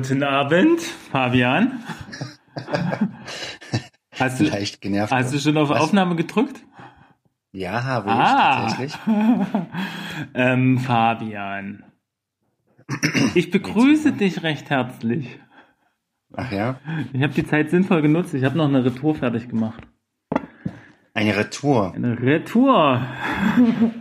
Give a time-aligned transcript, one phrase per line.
[0.00, 0.80] Guten Abend.
[0.80, 1.84] Fabian.
[4.18, 5.12] Hast du, Leicht genervt.
[5.12, 5.78] hast du schon auf Was?
[5.80, 6.58] Aufnahme gedrückt?
[7.52, 8.60] Ja, habe ich Ah.
[8.68, 8.98] tatsächlich.
[10.34, 11.84] ähm, Fabian.
[13.34, 15.38] Ich begrüße dich recht herzlich.
[16.34, 16.76] Ach ja.
[17.12, 18.32] Ich habe die Zeit sinnvoll genutzt.
[18.32, 19.86] Ich habe noch eine Retour fertig gemacht.
[21.20, 21.92] Eine Retour.
[21.94, 22.98] Eine Retour.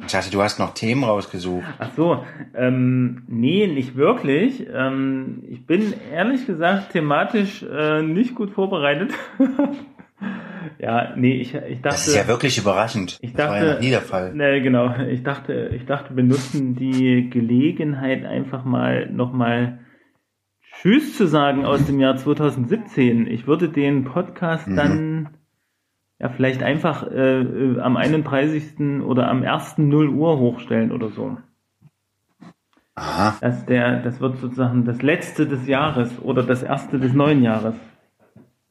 [0.05, 1.65] Ich dachte, du hast noch Themen rausgesucht.
[1.77, 2.23] Ach so,
[2.55, 4.65] ähm, nee, nicht wirklich.
[4.73, 9.11] Ähm, ich bin ehrlich gesagt thematisch äh, nicht gut vorbereitet.
[10.79, 11.95] ja, nee, ich, ich dachte.
[11.97, 13.17] Das ist ja wirklich überraschend.
[13.21, 14.31] Ich das war ja dachte- noch nie der Fall.
[14.33, 14.95] Nee, genau.
[15.09, 19.79] Ich dachte, ich dachte, wir nutzen die Gelegenheit einfach mal nochmal
[20.81, 23.27] Tschüss zu sagen aus dem Jahr 2017.
[23.27, 24.75] Ich würde den Podcast Mhm.
[24.77, 25.18] dann
[26.19, 29.01] ja vielleicht einfach äh, äh, am 31.
[29.03, 29.77] oder am 1.
[29.77, 31.37] 0 Uhr hochstellen oder so.
[32.95, 33.37] Aha.
[33.39, 37.75] Das, der, das wird sozusagen das letzte des Jahres oder das erste des neuen Jahres.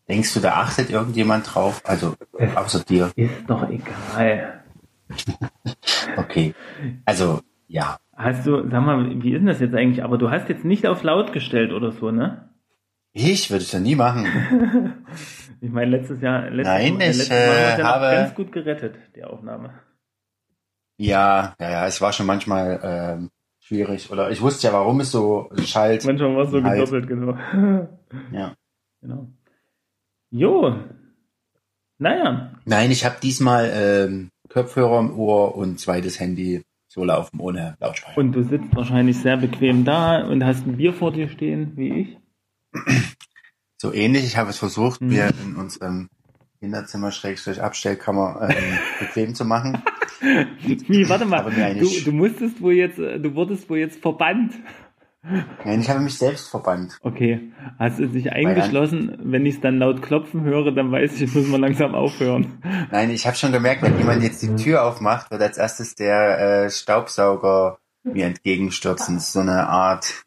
[0.07, 1.83] Denkst du, da achtet irgendjemand drauf?
[1.85, 2.15] Also,
[2.55, 3.11] außer dir.
[3.17, 4.63] Ist doch egal.
[6.17, 6.55] Okay.
[7.05, 7.99] Also, ja.
[8.15, 10.03] Hast du, sag mal, wie ist denn das jetzt eigentlich?
[10.05, 12.49] Aber du hast jetzt nicht auf laut gestellt oder so, ne?
[13.13, 14.27] Ich würde es ja nie machen.
[15.61, 18.35] Ich meine, letztes Jahr, letztes, Nein, äh, ich, letztes Mal wir es äh, habe- ganz
[18.35, 19.75] gut gerettet, die Aufnahme.
[20.99, 24.11] Ja, ja, ja, es war schon manchmal ähm, schwierig.
[24.11, 26.05] Oder ich wusste ja, warum es so schallt.
[26.05, 26.79] Manchmal war es so Halt.
[26.79, 27.37] gedoppelt, genau.
[28.33, 28.55] Ja.
[29.01, 29.29] genau.
[30.31, 30.75] Jo.
[31.99, 37.77] Naja, Nein, ich habe diesmal ähm, Kopfhörer im Ohr und zweites Handy so laufen ohne
[37.81, 38.19] Lautsprecher.
[38.19, 42.01] und du sitzt wahrscheinlich sehr bequem da und hast ein Bier vor dir stehen, wie
[42.01, 42.19] ich.
[43.81, 45.09] So ähnlich, ich habe es versucht, Mhm.
[45.09, 46.09] mir in unserem
[46.61, 49.83] Kinderzimmer-Abstellkammer ähm, bequem zu machen.
[50.65, 51.45] Wie, warte mal,
[51.79, 54.53] du, du musstest wohl jetzt, äh, du wurdest wohl jetzt verbannt.
[55.65, 56.99] Nein, ich habe mich selbst verbannt.
[57.03, 59.17] Okay, hast du dich eingeschlossen?
[59.23, 62.59] Wenn ich es dann laut klopfen höre, dann weiß ich, muss mal langsam aufhören.
[62.91, 66.65] Nein, ich habe schon gemerkt, wenn jemand jetzt die Tür aufmacht, wird als erstes der
[66.65, 69.17] äh, Staubsauger mir entgegenstürzen.
[69.17, 70.25] Das ist so eine Art,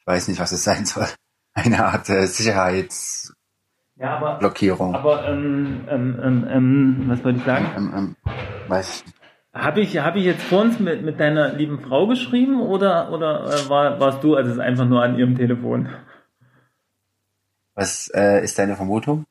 [0.00, 1.06] ich weiß nicht, was es sein soll,
[1.54, 4.92] eine Art äh, Sicherheitsblockierung.
[4.92, 7.70] Ja, aber, aber ähm, ähm, ähm, ähm, was wollte ich sagen?
[7.76, 8.16] Ähm, ähm,
[8.68, 9.14] weiß ich.
[9.52, 13.46] Habe ich, hab ich jetzt vor uns mit, mit deiner lieben Frau geschrieben oder, oder
[13.46, 15.88] äh, war, warst du also es ist einfach nur an ihrem Telefon?
[17.74, 19.26] Was äh, ist deine Vermutung?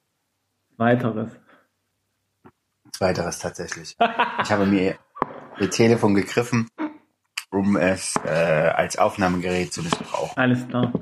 [0.76, 1.32] Weiteres.
[2.92, 3.96] Zweiteres tatsächlich.
[4.42, 4.96] Ich habe mir
[5.60, 6.70] ihr Telefon gegriffen,
[7.52, 10.38] um es äh, als Aufnahmegerät zu missbrauchen.
[10.38, 10.94] Alles klar.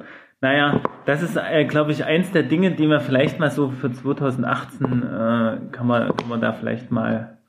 [0.41, 3.91] Naja, das ist, äh, glaube ich, eins der Dinge, die wir vielleicht mal so für
[3.91, 7.39] 2018 äh, kann, man, kann man da vielleicht mal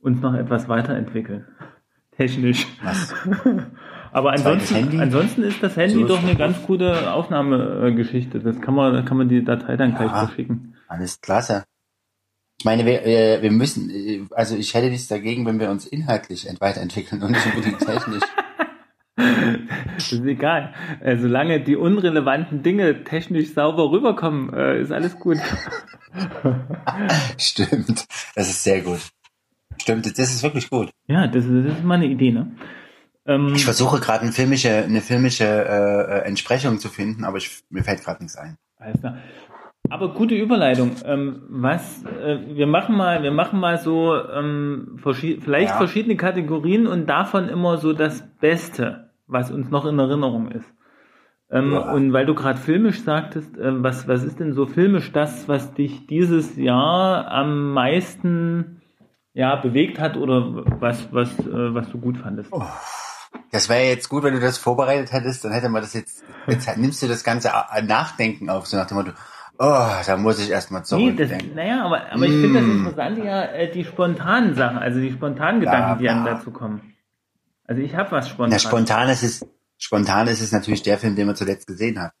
[0.00, 1.46] uns noch etwas weiterentwickeln.
[2.16, 2.66] Technisch.
[2.82, 3.14] Was?
[4.12, 8.40] Aber ansonsten, ansonsten ist das Handy So ist doch eine ganz gute Aufnahmegeschichte.
[8.40, 10.26] Das kann man, kann man die Datei dann gleich Ja.
[10.26, 10.74] verschicken.
[10.88, 11.64] Alles klasse.
[12.58, 15.86] Ich meine, wir, äh, wir müssen, äh, also ich hätte nichts dagegen, wenn wir uns
[15.86, 18.22] inhaltlich ent- weiterentwickeln und nicht unbedingt technisch.
[19.96, 20.72] Das ist egal.
[21.00, 25.38] Äh, solange die unrelevanten Dinge technisch sauber rüberkommen, äh, ist alles gut.
[27.38, 28.06] Stimmt.
[28.34, 29.00] Das ist sehr gut.
[29.80, 30.90] Stimmt, das ist wirklich gut.
[31.06, 32.50] Ja, das ist, das ist mal eine Idee, ne?
[33.26, 37.62] Ähm, Ich versuche gerade eine filmische, eine filmische äh, äh, Entsprechung zu finden, aber ich,
[37.70, 38.56] mir fällt gerade nichts ein.
[38.78, 39.18] Alles klar.
[39.90, 40.96] Aber gute Überleitung.
[41.04, 42.02] Ähm, was?
[42.04, 45.76] Äh, wir machen mal, wir machen mal so ähm, verschi vielleicht Ja.
[45.76, 50.66] verschiedene Kategorien und davon immer so das Beste, was uns noch in Erinnerung ist.
[51.50, 51.92] Ähm, Ja.
[51.92, 55.72] Und weil du gerade filmisch sagtest, äh, was was ist denn so filmisch das, was
[55.74, 58.82] dich dieses Jahr am meisten
[59.34, 62.52] ja bewegt hat oder was was äh, was du gut fandest?
[63.52, 66.76] Das wäre jetzt gut, wenn du das vorbereitet hättest, dann hätte man das jetzt, jetzt
[66.76, 67.50] nimmst du das ganze
[67.86, 69.10] Nachdenken auf, so nach dem Motto,
[69.58, 71.54] oh, da muss ich erstmal Nee, das, zurückdenken.
[71.54, 72.70] naja, aber, aber ich finde das Mm.
[72.78, 76.34] Interessante ja äh, die spontanen Sachen, also die spontanen Gedanken, die Ja, einem ja.
[76.34, 76.94] dazu kommen.
[77.68, 78.50] Also ich habe was spontan.
[78.50, 82.12] Na, spontan ist es, spontan ist es natürlich der Film, den man zuletzt gesehen hat.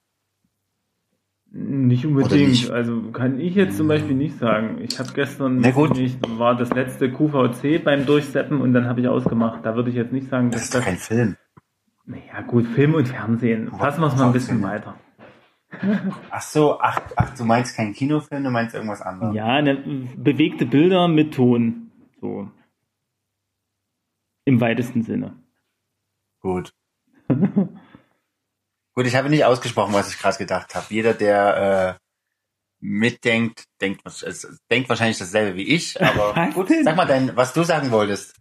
[1.50, 2.50] Nicht unbedingt.
[2.50, 2.70] nicht?
[2.70, 4.78] Also kann ich jetzt zum Beispiel nicht sagen.
[4.82, 5.96] Ich habe gestern Na gut.
[5.96, 9.64] nicht, war das letzte QVC beim Durchseppen und dann habe ich ausgemacht.
[9.64, 10.86] Da würde ich jetzt nicht sagen, Das dass ist doch das.
[10.86, 11.36] kein Film.
[12.04, 13.70] Naja, gut, Film und Fernsehen.
[13.70, 14.94] Fassen wir es mal ein bisschen weiter.
[16.30, 19.34] Ach so, ach, ach, du meinst keinen Kinofilm, du meinst irgendwas anderes.
[19.34, 21.90] Ja, ne, bewegte Bilder mit Ton.
[22.20, 22.50] So.
[24.48, 25.36] Im weitesten Sinne.
[26.40, 26.72] Gut.
[27.28, 30.86] Gut, ich habe nicht ausgesprochen, was ich gerade gedacht habe.
[30.88, 32.04] Jeder, der äh,
[32.80, 34.00] mitdenkt, denkt,
[34.70, 38.40] denkt wahrscheinlich dasselbe wie ich, aber gut, sag mal dein, was du sagen wolltest.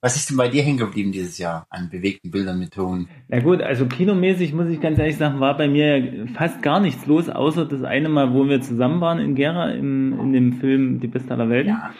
[0.00, 3.08] Was ist denn bei dir hängen geblieben dieses Jahr an bewegten Bildern mit Ton?
[3.26, 7.06] Na gut, also kinomäßig muss ich ganz ehrlich sagen, war bei mir fast gar nichts
[7.06, 11.00] los, außer das eine Mal, wo wir zusammen waren in Gera im, in dem Film
[11.00, 11.72] Die Beste aller Welten.
[11.72, 11.92] Ja.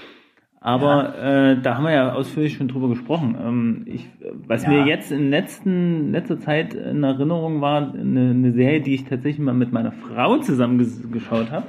[0.66, 3.36] Aber äh, da haben wir ja ausführlich schon drüber gesprochen.
[3.38, 4.08] Ähm, ich,
[4.46, 4.70] was Ja.
[4.70, 9.44] mir jetzt in letzten, letzter Zeit in Erinnerung war, eine, eine Serie, die ich tatsächlich
[9.44, 11.66] mal mit meiner Frau zusammen ges geschaut habe.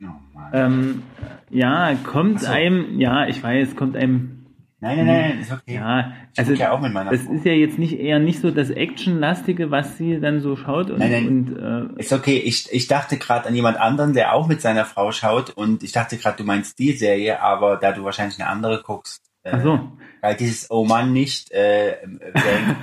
[0.00, 0.06] Oh.
[0.52, 1.02] Ähm,
[1.50, 2.52] ja, kommt so.
[2.52, 4.39] einem, ja, ich weiß, kommt einem
[4.80, 5.74] nein, nein, nein, ist okay.
[5.74, 7.32] ja, ich also ja auch mit meiner das Frau.
[7.32, 10.98] ist ja jetzt nicht eher nicht so das Actionlastige, was sie dann so schaut und,
[10.98, 11.26] Nein, nein.
[11.28, 14.84] und äh, Ist okay, ich, ich dachte gerade an jemand anderen, der auch mit seiner
[14.84, 18.48] Frau schaut und ich dachte gerade, du meinst die Serie, aber da du wahrscheinlich eine
[18.48, 19.80] andere guckst, äh, ach so.
[20.20, 21.96] weil dieses Oh Mann nicht äh,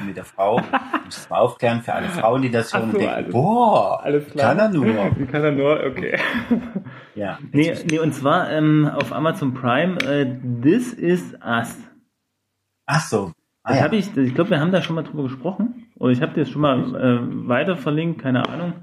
[0.06, 0.60] mit der Frau,
[1.00, 3.32] ich muss das mal aufklären für alle Frauen, die das hören so, und denken, alles-
[3.32, 4.48] boah, Alles klar.
[4.56, 4.86] kann er nur.
[5.32, 6.18] Kann er nur, okay.
[7.16, 7.38] Ja.
[7.52, 10.26] Nee, nee, und zwar ähm, auf Amazon Prime, äh,
[10.62, 11.76] This is Us.
[12.88, 13.32] Ach so.
[13.64, 13.84] Ah, Das ja.
[13.84, 15.86] habe ich, ich glaube, wir haben da schon mal drüber gesprochen.
[16.00, 18.74] Oder ich habe dir das schon mal äh, weiter verlinkt, keine Ahnung.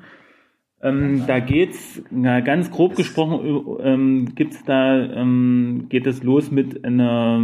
[0.82, 6.84] Ähm, da geht's, na, ganz grob gesprochen, ähm, gibt's da, ähm, geht es los mit
[6.84, 7.38] einer,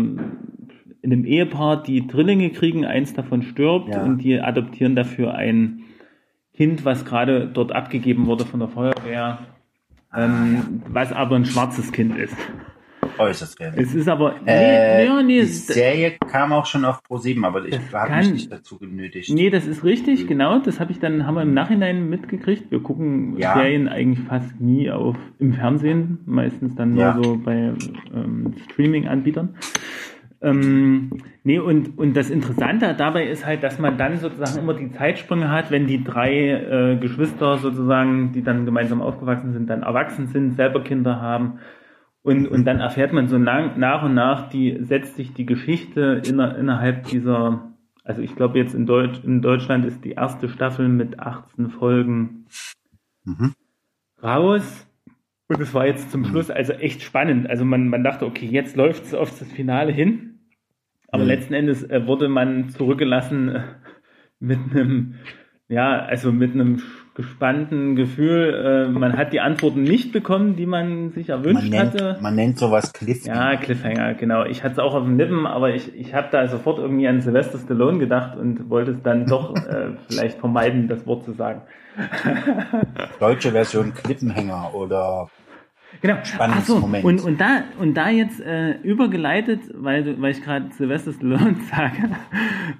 [1.02, 4.02] in einem Ehepaar, die Drillinge kriegen, eins davon stirbt Ja.
[4.02, 5.84] und die adoptieren dafür ein
[6.52, 9.38] Kind, was gerade dort abgegeben wurde von der Feuerwehr,
[10.14, 12.36] ähm, was aber ein schwarzes Kind ist.
[13.18, 13.88] Äußerst realistisch.
[13.88, 17.64] Es ist aber, nee, Äh, ja, nee, die Serie kam auch schon auf Pro7, aber
[17.66, 19.30] ich habe mich nicht dazu genötigt.
[19.32, 20.58] Nee, das ist richtig, genau.
[20.60, 22.70] Das habe ich dann, haben wir im Nachhinein mitgekriegt.
[22.70, 23.54] Wir gucken Ja.
[23.54, 27.18] Serien eigentlich fast nie auf im Fernsehen, meistens dann nur Ja.
[27.22, 27.72] so bei
[28.14, 29.54] ähm, Streaming-Anbietern.
[30.42, 31.10] Ähm,
[31.44, 35.50] nee, und, und das Interessante dabei ist halt, dass man dann sozusagen immer die Zeitsprünge
[35.50, 40.56] hat, wenn die drei äh, Geschwister sozusagen, die dann gemeinsam aufgewachsen sind, dann erwachsen sind,
[40.56, 41.58] selber Kinder haben.
[42.22, 46.20] Und, und dann erfährt man so lang, nach und nach, die setzt sich die Geschichte
[46.26, 47.72] inner, innerhalb dieser,
[48.04, 52.46] also ich glaube jetzt in, Deutsch, in Deutschland ist die erste Staffel mit 18 Folgen
[53.24, 53.52] Mhm.
[54.22, 54.86] raus.
[55.48, 57.48] Und es war jetzt zum Schluss also echt spannend.
[57.48, 60.40] Also man, man dachte, okay, jetzt läuft es auf das Finale hin.
[61.08, 61.28] Aber Mhm.
[61.28, 63.58] letzten Endes äh, wurde man zurückgelassen
[64.38, 65.14] mit einem,
[65.68, 66.80] ja, also mit einem
[67.20, 68.86] gespannten Gefühl.
[68.88, 72.18] Äh, man hat die Antworten nicht bekommen, die man sich Man erwünscht nennt, hatte.
[72.20, 73.52] man nennt sowas Cliffhanger.
[73.52, 74.44] Ja, Cliffhanger, genau.
[74.44, 77.20] Ich hatte es auch auf dem Lippen, aber ich, ich habe da sofort irgendwie an
[77.20, 81.62] Sylvester Stallone gedacht und wollte es dann doch äh, vielleicht vermeiden, das Wort zu sagen.
[83.18, 85.28] Deutsche Version Cliffhanger oder
[86.00, 86.24] Genau.
[86.24, 87.04] Spannendes so, Moment.
[87.04, 91.56] Und, und da und da jetzt äh, übergeleitet, weil du, weil ich gerade Sylvester Stallone
[91.70, 92.10] sage,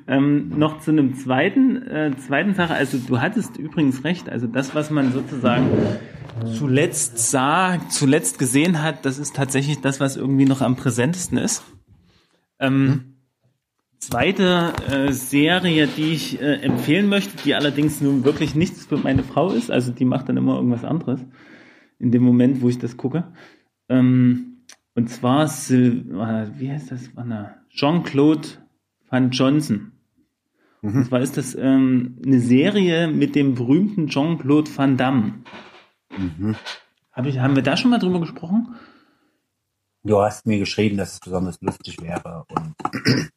[0.08, 2.74] ähm, noch zu einem zweiten äh, zweiten Sache.
[2.74, 4.28] Also du hattest übrigens recht.
[4.28, 5.68] Also das, was man sozusagen
[6.56, 11.64] zuletzt sah, zuletzt gesehen hat, das ist tatsächlich das, was irgendwie noch am präsentesten ist.
[12.58, 13.16] Ähm,
[13.98, 19.22] Zweite äh, Serie, die ich äh, empfehlen möchte, die allerdings nun wirklich nichts für meine
[19.22, 21.20] Frau ist, also die macht dann immer irgendwas anderes
[22.00, 23.32] in dem Moment, wo ich das gucke.
[23.88, 24.64] Ähm,
[24.94, 27.10] und zwar, Sil äh, wie heißt das?
[27.70, 28.48] Jean-Claude
[29.08, 29.92] Van Johnson.
[30.82, 35.34] Und zwar ist das ähm, eine Serie mit dem berühmten Jean-Claude Van Damme.
[36.16, 36.56] Mhm.
[37.12, 38.74] Hab ich, haben wir da schon mal drüber gesprochen?
[40.02, 43.30] Du hast mir geschrieben, dass es besonders lustig wäre und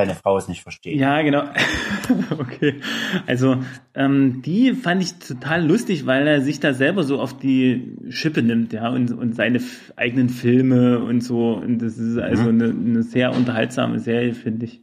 [0.00, 0.96] deine Frau es nicht versteht.
[0.98, 1.44] Ja, genau.
[2.38, 2.80] okay.
[3.26, 3.58] Also
[3.94, 8.42] ähm, die fand ich total lustig, weil er sich da selber so auf die Schippe
[8.42, 9.60] nimmt, ja, und, und seine
[9.96, 11.52] eigenen Filme und so.
[11.54, 14.82] Und das ist also eine, eine sehr unterhaltsame Serie, finde ich.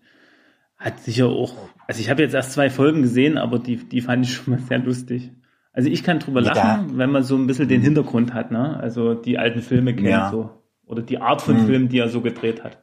[0.78, 1.56] Hat sicher auch,
[1.88, 4.60] also ich habe jetzt erst zwei Folgen gesehen, aber die, die fand ich schon mal
[4.62, 5.32] sehr lustig.
[5.74, 8.78] Also ich kann drüber Ja, lachen, wenn man so ein bisschen den Hintergrund hat, ne?
[8.80, 10.30] Also die alten Filme kennt Ja.
[10.30, 10.50] so.
[10.86, 11.66] Oder die Art von Mhm.
[11.66, 12.82] Filmen, die er so gedreht hat.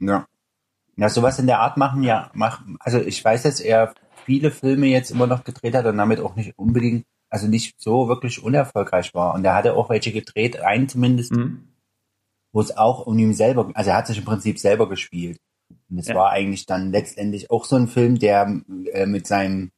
[0.00, 0.26] Ja.
[0.98, 4.86] Ja, sowas in der Art machen ja, machen, also ich weiß, dass er viele Filme
[4.86, 9.14] jetzt immer noch gedreht hat und damit auch nicht unbedingt, also nicht so wirklich unerfolgreich
[9.14, 9.34] war.
[9.34, 11.68] Und er hatte auch welche gedreht, einen zumindest, Mhm.
[12.52, 15.38] wo es auch um ihn selber, also er hat sich im Prinzip selber gespielt.
[15.88, 16.16] Und es Ja.
[16.16, 18.60] war eigentlich dann letztendlich auch so ein Film, der
[18.92, 19.70] äh, mit seinem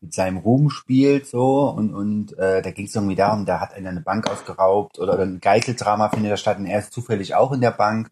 [0.00, 3.72] mit seinem Ruhm spielt so und und äh, da ging es irgendwie darum, da hat
[3.72, 7.52] einer eine Bank ausgeraubt oder ein Geiseldrama findet da statt und er ist zufällig auch
[7.52, 8.10] in der Bank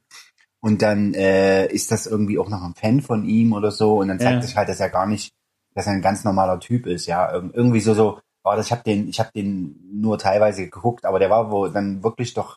[0.61, 4.09] und dann äh, ist das irgendwie auch noch ein Fan von ihm oder so und
[4.09, 4.43] dann zeigt Ja.
[4.43, 5.33] sich halt, dass er gar nicht,
[5.75, 8.21] dass er ein ganz normaler Typ ist, ja Ir irgendwie so so.
[8.43, 11.71] Oh, das, ich habe den, ich habe den nur teilweise geguckt, aber der war wohl
[11.73, 12.57] dann wirklich doch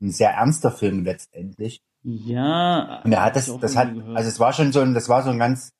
[0.00, 1.80] ein sehr ernster Film letztendlich.
[2.02, 3.00] Ja.
[3.04, 4.16] Und er hat das, das hat, gehört.
[4.16, 5.70] also es war schon so ein, das war so ein ganz,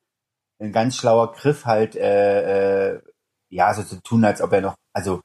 [0.61, 3.01] ein ganz schlauer Griff halt, äh, äh,
[3.51, 5.21] ja, so zu tun, als ob er noch, also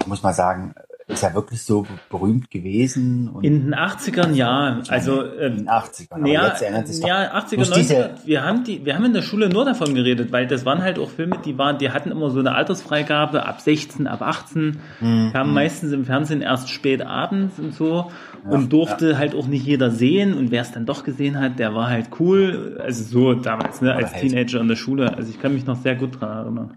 [0.00, 0.74] ich muss mal sagen,
[1.14, 3.30] ist er wirklich so berühmt gewesen?
[3.42, 6.12] In den 80ern ja, also äh, in den 80ern.
[6.12, 7.78] Aber ja, jetzt erinnert sich ja, 80er, durch 90er.
[7.78, 10.82] diese- Wir haben die, wir haben in der Schule nur davon geredet, weil das waren
[10.82, 14.78] halt auch Filme, die waren, die hatten immer so eine Altersfreigabe ab 16, ab 18,
[15.00, 15.30] Mhm.
[15.32, 18.10] kamen meistens im Fernsehen erst spät abends und so
[18.48, 21.74] und durfte halt auch nicht jeder sehen und wer es dann doch gesehen hat, der
[21.74, 24.20] war halt cool, also so damals, ne, als halt.
[24.22, 25.14] Teenager in der Schule.
[25.16, 26.76] Also ich kann mich noch sehr gut dran erinnern.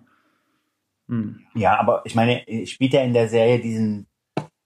[1.10, 1.40] Hm.
[1.56, 4.08] Ja, aber ich meine, spielt er in der Serie diesen,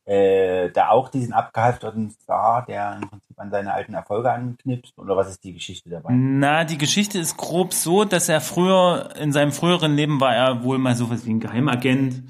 [0.05, 4.97] äh, da auch diesen abgehalfterten Star, der im Prinzip an seine alten Erfolge anknipst?
[4.97, 6.13] Oder was ist die Geschichte dabei?
[6.13, 10.63] Na, die Geschichte ist grob so, dass er früher, in seinem früheren Leben war er
[10.63, 12.23] wohl mal sowas wie ein Geheimagent.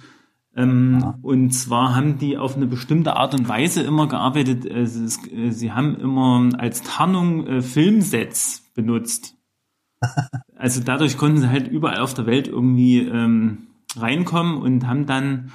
[0.55, 4.65] Ähm, Und zwar haben die auf eine bestimmte Art und Weise immer gearbeitet.
[4.65, 9.35] Äh, ist, äh, sie haben immer als Tarnung äh, Filmsets benutzt.
[10.55, 13.65] Also dadurch konnten sie halt überall auf der Welt irgendwie ähm,
[13.97, 15.51] reinkommen und haben dann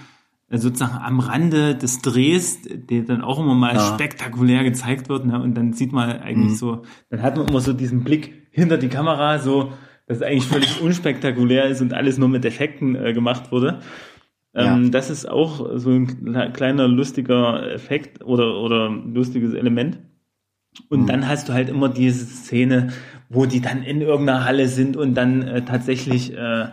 [0.51, 3.81] sozusagen am Rande des Drehs, der dann auch immer mal Ja.
[3.81, 5.41] spektakulär gezeigt wird, ne?
[5.43, 6.57] und dann sieht man eigentlich Mhm.
[6.57, 9.73] so, dann hat man immer so diesen Blick hinter die Kamera, so,
[10.07, 13.81] dass es eigentlich völlig unspektakulär ist und alles nur mit Effekten äh, gemacht wurde.
[14.55, 19.99] Ähm, Das ist auch so ein kle- kleiner lustiger Effekt oder, oder lustiges Element.
[20.89, 21.07] Und Mhm.
[21.07, 22.93] dann hast du halt immer diese Szene,
[23.29, 26.69] wo die dann in irgendeiner Halle sind und dann äh, tatsächlich äh,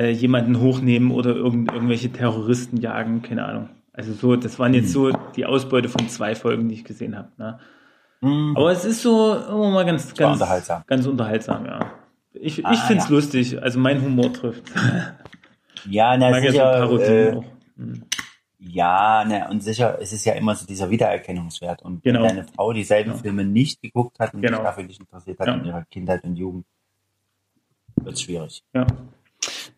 [0.00, 3.68] äh, jemanden hochnehmen oder irgend, irgendwelche Terroristen jagen, keine Ahnung.
[3.92, 4.78] Also so, das waren Mhm.
[4.78, 7.28] jetzt so die Ausbeute von zwei Folgen, die ich gesehen habe.
[7.38, 7.58] Ne?
[8.22, 8.54] Hm.
[8.56, 10.82] Aber es ist so immer mal ganz, ganz unterhaltsam.
[10.86, 11.80] Ganz unterhaltsam, ja.
[12.32, 13.14] Ich, ich Ah, find's ja.
[13.14, 14.62] lustig, also mein Humor trifft.
[15.88, 16.72] Ja, na mag ja so sicher.
[16.80, 17.44] Parodien Äh, auch.
[17.76, 18.02] Hm.
[18.58, 21.82] ja, na, und sicher, es ist ja immer so dieser Wiedererkennungswert.
[21.82, 22.20] Und Genau.
[22.22, 23.16] wenn deine Frau dieselben Ja.
[23.16, 24.58] Filme nicht geguckt hat und Genau.
[24.58, 25.54] sich dafür nicht interessiert hat Ja.
[25.54, 26.66] in ihrer Kindheit und Jugend,
[27.96, 28.62] wird schwierig.
[28.74, 28.86] Ja.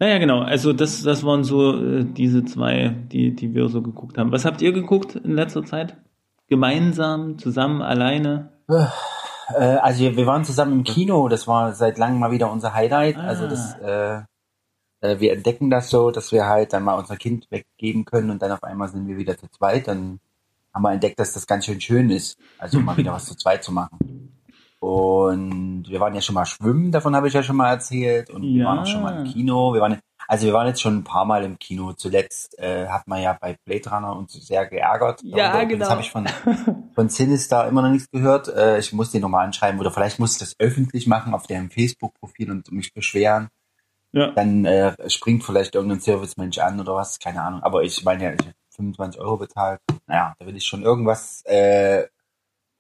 [0.03, 0.41] Naja, genau.
[0.41, 4.33] Also das, das waren so äh, diese zwei, die, die wir so geguckt haben.
[4.33, 5.97] Was habt ihr geguckt in letzter Zeit?
[6.49, 8.51] Gemeinsam, zusammen, alleine?
[8.67, 12.75] Äh, also wir, wir waren zusammen im Kino, das war seit langem mal wieder unser
[12.75, 13.17] Highlight.
[13.17, 13.29] Ah.
[13.29, 14.23] Also das, äh,
[15.03, 18.43] äh, wir entdecken das so, dass wir halt dann mal unser Kind weggeben können und
[18.43, 19.87] dann auf einmal sind wir wieder zu zweit.
[19.87, 20.19] Dann
[20.75, 23.63] haben wir entdeckt, dass das ganz schön schön ist, also mal wieder was zu zweit
[23.63, 24.33] zu machen.
[24.83, 28.31] Und wir waren ja schon mal schwimmen, davon habe ich ja schon mal erzählt.
[28.31, 28.67] Und wir Ja.
[28.67, 29.73] waren auch schon mal im Kino.
[29.75, 31.93] Wir waren, also wir waren jetzt schon ein paar Mal im Kino.
[31.93, 35.21] Zuletzt äh, hat man ja bei Blade Runner uns sehr geärgert.
[35.23, 35.89] Ja, Darüber genau.
[35.89, 36.27] habe ich von,
[36.97, 38.49] von Sinister immer noch nichts gehört.
[38.49, 41.71] Äh, ich muss den nochmal anschreiben oder vielleicht muss ich das öffentlich machen auf deren
[41.71, 43.51] Facebook-Profil und mich beschweren.
[44.11, 44.33] Ja.
[44.33, 47.63] Dann äh, springt vielleicht irgendein Servicemensch an oder was, keine Ahnung.
[47.63, 49.79] Aber ich meine ja, ich habe 25 Euro bezahlt.
[50.09, 52.09] Naja, da will ich schon irgendwas, äh,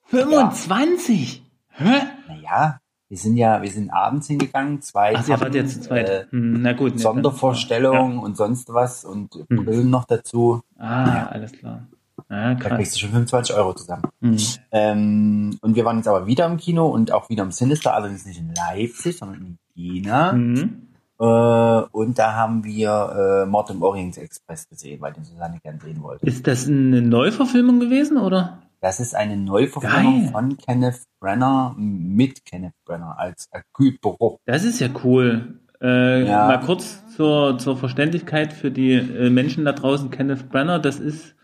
[0.06, 1.44] 25?
[1.74, 2.00] Hä?
[2.28, 6.08] naja, wir sind ja, wir sind abends hingegangen, zwei Ach, ihr Tappen, jetzt zu zweit.
[6.08, 6.98] äh, Hm, na gut.
[6.98, 9.64] Sondervorstellung und sonst was und Hm.
[9.64, 10.62] Brillen noch dazu.
[10.78, 11.86] Ah, alles klar.
[12.28, 14.02] Ah, Da kriegst du schon 25 Euro zusammen.
[14.20, 14.36] Hm.
[14.70, 18.24] Ähm, und wir waren jetzt aber wieder im Kino und auch wieder im Sinister, allerdings
[18.24, 20.32] nicht in Leipzig, sondern in Jena.
[20.32, 20.88] Mhm.
[21.18, 25.78] Äh, und da haben wir äh, Mord im Orient Express gesehen, weil den Susanne gern
[25.80, 26.24] sehen wollte.
[26.26, 28.61] Ist das eine Neuverfilmung gewesen, oder?
[28.82, 34.40] Das ist eine Neuverfilmung von Kenneth Brenner mit Kenneth Brenner als Hercule Poirot.
[34.44, 35.60] Das ist ja cool.
[35.80, 36.48] Äh, Ja.
[36.48, 40.10] Mal kurz zur, zur Verständlichkeit für die äh, Menschen da draußen.
[40.10, 41.34] Kenneth Brenner, das ist.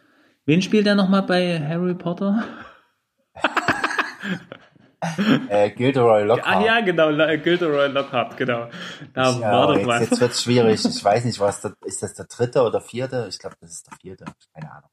[0.47, 2.42] Wen spielt er nochmal bei Harry Potter?
[5.49, 6.57] Äh, Gilderoy Lockhart.
[6.57, 8.68] Ah ja, genau, Gilderoy Lockhart, genau.
[9.14, 10.00] Da Ja, war doch jetzt, was.
[10.11, 10.85] jetzt wird's schwierig.
[10.85, 13.26] Ich weiß nicht, was das, ist das der dritte oder vierte?
[13.28, 14.25] Ich glaube, das ist der vierte.
[14.52, 14.90] Keine Ahnung.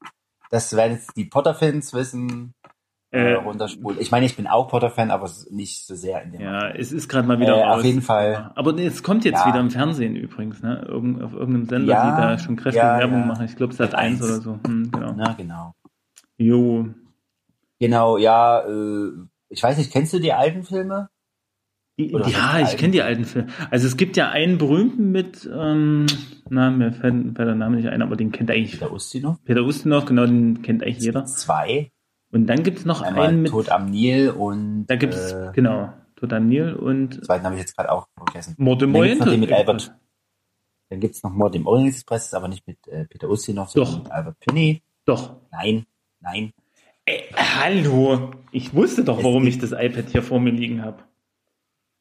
[0.50, 2.52] Das werden jetzt die Potter-Fans wissen.
[3.12, 4.00] Äh, Äh, runterspulen.
[4.00, 6.40] Ich meine, ich bin auch Potter-Fan, aber nicht so sehr in dem.
[6.40, 7.78] ja, es ist gerade mal wieder Äh, raus.
[7.78, 8.50] auf jeden Fall.
[8.56, 9.46] Aber es kommt jetzt Ja.
[9.46, 10.84] wieder im Fernsehen übrigens, ne?
[10.88, 13.44] Irgend, auf irgendeinem Sender, Ja, die da schon kräftige ja, Werbung machen.
[13.46, 14.58] Ich glaube, Sat 1 oder so.
[14.66, 15.12] Hm, genau.
[15.16, 15.72] Na, genau.
[16.36, 16.88] Jo.
[17.78, 19.10] Genau, ja, äh,
[19.50, 21.08] ich weiß nicht, kennst du die alten Filme?
[21.98, 23.48] Die, ja, ich kenne die alten Filme.
[23.70, 26.04] Also es gibt ja einen berühmten mit, ähm,
[26.50, 29.42] na, mir fällt, fällt der Name nicht ein, aber den kennt eigentlich Peter Ustinov?
[29.44, 31.24] Peter Ustinov, genau, den kennt eigentlich jeder.
[31.24, 31.90] Zwei.
[32.32, 35.90] Und dann gibt's noch Einmal einen mit, Tod am Nil und da gibt's, äh, genau,
[36.16, 38.54] Total Nil den und zweiten habe ich jetzt gerade auch vergessen.
[38.58, 39.26] Mord im Dann noch Orient.
[39.32, 39.94] den mit Albert.
[40.90, 44.02] Dann gibt's noch Mord im Orient Express, aber nicht mit äh, Peter Ustinov, sondern Doch.
[44.04, 44.82] mit Albert Finney.
[45.06, 45.36] Doch.
[45.50, 45.86] Nein,
[46.20, 46.52] nein.
[47.06, 48.32] Ey, hallo.
[48.52, 50.98] Ich wusste doch, Es warum gibt- ich das iPad hier vor mir liegen habe.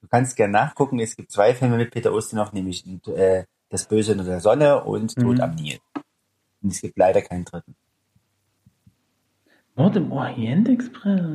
[0.05, 0.99] Du kannst gerne nachgucken.
[0.99, 5.15] Es gibt zwei Filme mit Peter Ustinov, nämlich äh, Das Böse unter der Sonne und
[5.15, 5.41] Tod Mhm.
[5.41, 5.79] am Nil.
[6.61, 7.75] Und es gibt leider keinen dritten.
[9.75, 11.25] Mord im Orient Express.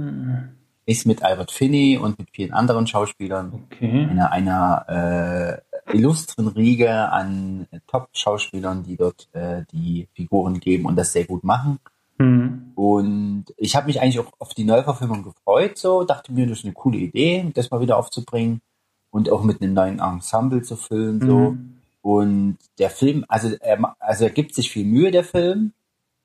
[0.87, 3.65] Ist mit Albert Finney und mit vielen anderen Schauspielern.
[3.67, 4.07] Okay.
[4.09, 11.13] Einer, einer äh, illustren Riege an Top-Schauspielern, die dort äh, die Figuren geben und das
[11.13, 11.81] sehr gut machen.
[12.21, 12.73] Mhm.
[12.75, 16.65] Und ich habe mich eigentlich auch auf die Neuverfilmung gefreut, so dachte mir, das ist
[16.65, 18.61] eine coole Idee, das mal wieder aufzubringen
[19.11, 21.53] und auch mit einem neuen Ensemble zu füllen, so.
[21.53, 21.77] Mhm.
[22.03, 25.73] Und der Film, also er, also er gibt sich viel Mühe, der Film.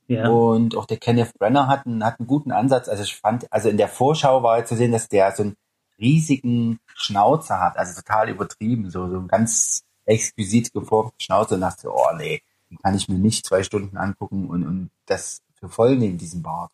[0.08, 0.30] Ja.
[0.30, 2.88] Und auch der Kenneth Brenner hat einen, hat einen guten Ansatz.
[2.88, 5.56] Also ich fand, also in der Vorschau war zu sehen, dass der so einen
[6.00, 11.90] riesigen Schnauzer hat, also total übertrieben, so, so ein ganz exquisit geformte Schnauze und dachte,
[11.92, 15.96] oh nee, die kann ich mir nicht zwei Stunden angucken und, und das für voll
[15.96, 16.72] nehmen, diesen Bart.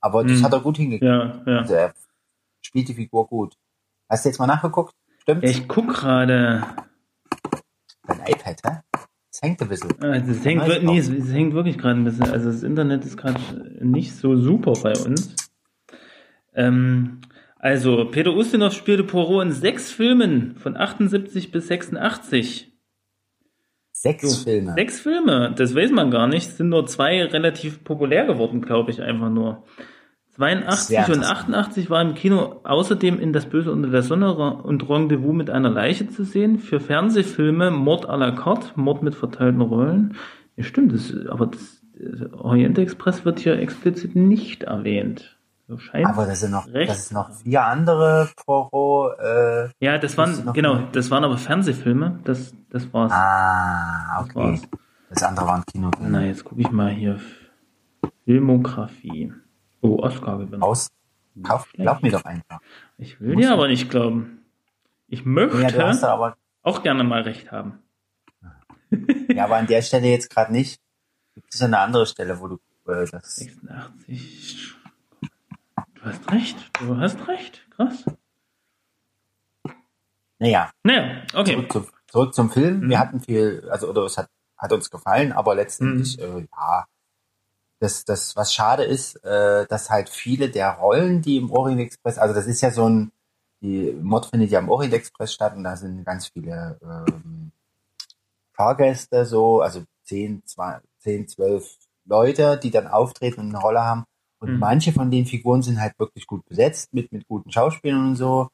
[0.00, 0.44] Aber das hm.
[0.44, 1.02] hat er gut hingekriegt.
[1.02, 1.58] Ja, ja.
[1.58, 1.94] Also er
[2.62, 3.56] spielt die Figur gut.
[4.08, 4.94] Hast du jetzt mal nachgeguckt?
[5.18, 5.44] Stimmt?
[5.44, 6.66] Ich guck gerade.
[8.06, 8.98] Dein iPad, hä?
[9.32, 9.92] Es hängt ein bisschen.
[10.02, 12.30] Ah, es, hängt, wir, nee, es, es hängt wirklich gerade ein bisschen.
[12.30, 13.40] Also das Internet ist gerade
[13.80, 15.36] nicht so super bei uns.
[16.54, 17.20] Ähm,
[17.58, 22.69] also, Peter Ustinov spielte Poirot in sechs Filmen von 78 bis 86.
[24.02, 24.72] Sechs Filme?
[24.72, 26.48] Sechs Filme, das weiß man gar nicht.
[26.48, 29.64] Es sind nur zwei relativ populär geworden, glaube ich, einfach nur.
[30.36, 35.34] 82 und 88 war im Kino außerdem in Das Böse unter der Sonne und Rendezvous
[35.34, 36.56] mit einer Leiche zu sehen.
[36.56, 40.14] Für Fernsehfilme Mord à la carte, Mord mit verteilten Rollen.
[40.56, 45.36] Ja, stimmt, das, aber das, das Orient Express wird hier explizit nicht erwähnt.
[45.70, 49.16] So Aber das sind noch, das sind noch vier andere Poirot.
[49.20, 50.88] Äh, ja, das waren genau, mehr?
[50.90, 52.18] das waren aber Fernsehfilme.
[52.24, 53.12] Das, das war's.
[53.12, 54.58] Ah, okay.
[54.60, 56.10] Das, das andere waren Kinofilme.
[56.10, 57.20] Na, jetzt gucke ich mal hier
[58.24, 59.32] Filmografie.
[59.80, 60.60] Oh, Oscar gewinnen.
[60.60, 60.88] Aus.
[61.40, 62.58] Kauf, glaub mir doch einfach.
[62.98, 64.42] Ich will dir aber nicht glauben.
[65.06, 67.78] Ich möchte ja, auch gerne mal recht haben.
[69.32, 70.80] Ja, aber an der Stelle jetzt gerade nicht.
[71.36, 72.54] Gibt es eine andere Stelle, wo du
[72.88, 73.36] äh, das.
[73.36, 74.79] 86.
[76.02, 77.66] Du hast recht, du hast recht.
[77.70, 78.04] Krass.
[80.38, 80.70] Naja.
[80.82, 81.52] Naja, okay.
[81.52, 82.80] Zurück, zu, zurück zum Film.
[82.80, 82.90] Mhm.
[82.90, 86.38] Wir hatten viel, also, oder es hat, hat uns gefallen, aber letztendlich, mhm.
[86.38, 86.86] äh, ja,
[87.80, 92.18] das, das, was schade ist, äh, dass halt viele der Rollen, die im Orient Express,
[92.18, 93.12] also das ist ja so ein,
[93.60, 97.52] die Mod findet ja im Orient Express statt und da sind ganz viele ähm,
[98.52, 104.04] Fahrgäste so, also 10, 20, 10, 12 Leute, die dann auftreten und eine Rolle haben.
[104.40, 104.58] Und mhm.
[104.58, 108.48] manche von den Figuren sind halt wirklich gut besetzt, mit, mit guten Schauspielern und so.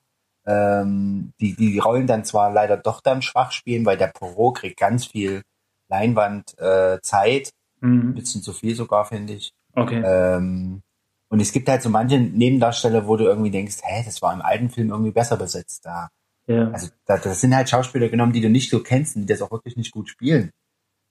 [0.44, 4.78] Ähm, die, die Rollen dann zwar leider doch dann schwach spielen, weil der Poirot kriegt
[4.78, 5.42] ganz viel
[5.88, 7.50] Leinwand äh, Zeit.
[7.80, 8.10] Mhm.
[8.10, 9.52] Ein bisschen zu viel sogar, finde ich.
[9.74, 10.02] Okay.
[10.04, 10.82] Ähm,
[11.28, 14.42] und es gibt halt so manche Nebendarsteller, wo du irgendwie denkst, hä, das war im
[14.42, 16.08] alten Film irgendwie besser besetzt da.
[16.46, 16.70] Ja.
[16.70, 19.42] Also da, das sind halt Schauspieler genommen, die du nicht so kennst und die das
[19.42, 20.50] auch wirklich nicht gut spielen.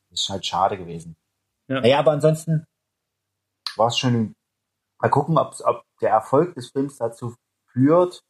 [0.10, 1.16] Das ist halt schade gewesen.
[1.68, 1.82] Ja.
[1.82, 2.66] Naja, aber ansonsten
[3.76, 4.35] war es schon
[5.06, 7.36] Mal gucken, ob der Erfolg des Films dazu
[7.72, 8.24] führt,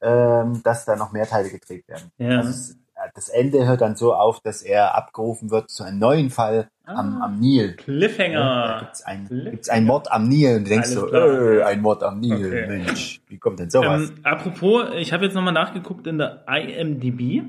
[0.00, 2.12] ähm, dass da noch mehr Teile gedreht werden.
[2.18, 2.38] Ja.
[2.38, 2.74] Also
[3.16, 7.00] das Ende hört dann so auf, dass er abgerufen wird zu einem neuen Fall ah,
[7.00, 7.74] am, am Nil.
[7.74, 8.38] Cliffhanger.
[8.38, 11.64] Ja, da gibt's ein, gibt's einen Mord am Nil und du denkst Alles so, äh,
[11.64, 12.66] ein Mord am Nil, okay.
[12.68, 14.10] Mensch, wie kommt denn sowas?
[14.10, 17.42] Ähm, apropos, ich habe jetzt nochmal nachgeguckt in der IMDb.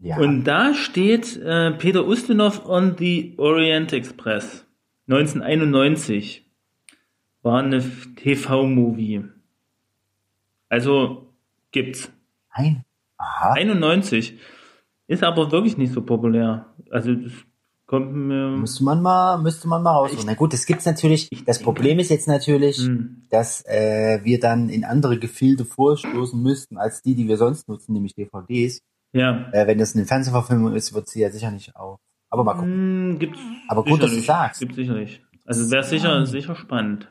[0.00, 0.16] Ja.
[0.16, 4.66] Und da steht äh, Peter Ustinov on the Orient Express
[5.06, 6.49] 1991
[7.42, 7.82] war eine
[8.16, 9.24] TV-Movie.
[10.68, 11.34] Also
[11.72, 12.10] gibt's.
[12.50, 12.84] Ein?
[13.16, 13.52] Aha.
[13.52, 14.38] 91.
[15.06, 16.66] Ist aber wirklich nicht so populär.
[16.90, 17.32] Also das
[17.86, 18.50] kommt mir.
[18.50, 20.26] Müsste man mal, müsste man mal rausholen.
[20.26, 21.28] Na gut, das gibt's natürlich.
[21.44, 23.26] Das Problem ist jetzt natürlich, hm.
[23.30, 27.92] dass äh, wir dann in andere Gefilde vorstoßen müssten als die, die wir sonst nutzen,
[27.92, 28.80] nämlich DVDs.
[29.12, 29.50] Ja.
[29.52, 31.98] Äh, wenn das eine Fernsehverfilmung ist, wird sie ja sicher nicht auf.
[32.30, 32.72] Aber mal gucken.
[32.72, 34.60] Hm, gibt's aber gut, dass du sagst.
[34.60, 35.24] Gibt sicherlich.
[35.44, 37.10] Also wäre sicher, sicher spannend.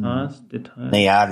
[0.00, 0.48] Krass, hm.
[0.48, 0.90] Detail.
[0.90, 1.28] Naja,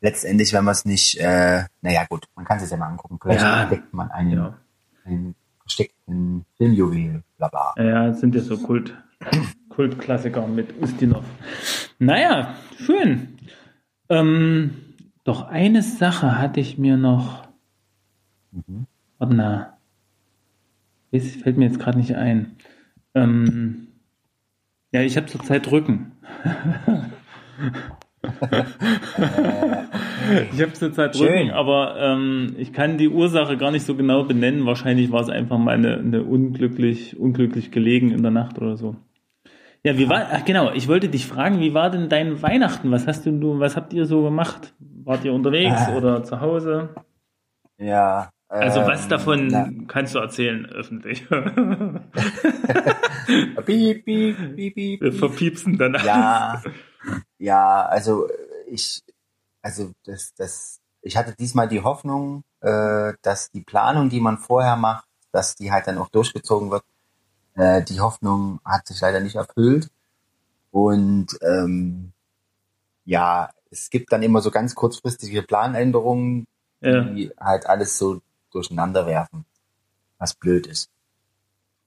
[0.00, 3.18] letztendlich, wenn man es nicht, äh, naja gut, man kann es ja mal angucken.
[3.20, 3.62] Vielleicht ja.
[3.62, 4.58] entdeckt man einen, ja.
[5.04, 7.74] einen versteckten Filmjuwel, bla bla.
[7.76, 8.94] Ja, sind ja so Kult,
[9.70, 11.24] Kultklassiker mit Ustinov.
[11.98, 13.38] Naja, schön.
[14.08, 14.74] Ähm,
[15.24, 17.48] doch eine Sache hatte ich mir noch.
[18.52, 18.86] Mhm.
[19.18, 19.72] Warte mal.
[21.12, 22.56] Das fällt mir jetzt gerade nicht ein.
[23.14, 23.88] Ähm,
[24.92, 26.12] ja, ich habe zurzeit Rücken.
[30.52, 34.24] ich habe zur Zeit Rücken, aber ähm, ich kann die Ursache gar nicht so genau
[34.24, 34.66] benennen.
[34.66, 38.96] Wahrscheinlich war es einfach mal eine, eine unglücklich, unglücklich gelegen in der Nacht oder so.
[39.82, 42.90] Ja, wie war, ach genau, ich wollte dich fragen, wie war denn dein Weihnachten?
[42.90, 44.72] Was hast du, was habt ihr so gemacht?
[44.78, 46.88] Wart ihr unterwegs äh, oder zu Hause?
[47.76, 48.30] Ja.
[48.48, 49.68] Also was ähm, davon na.
[49.88, 51.26] kannst du erzählen öffentlich?
[53.66, 55.00] piep, piep, piep, piep.
[55.02, 55.96] Wir verpiepsen dann.
[56.04, 56.62] Ja.
[57.44, 58.26] Ja, also
[58.66, 59.02] ich,
[59.60, 64.76] also das, das, ich hatte diesmal die Hoffnung, äh, dass die Planung, die man vorher
[64.76, 66.84] macht, dass die halt dann auch durchgezogen wird.
[67.54, 69.90] Äh, die Hoffnung hat sich leider nicht erfüllt.
[70.70, 72.12] Und ähm,
[73.04, 76.46] ja, es gibt dann immer so ganz kurzfristige Planänderungen,
[76.80, 77.02] Ja.
[77.02, 79.44] die halt alles so durcheinander werfen,
[80.16, 80.88] was blöd ist.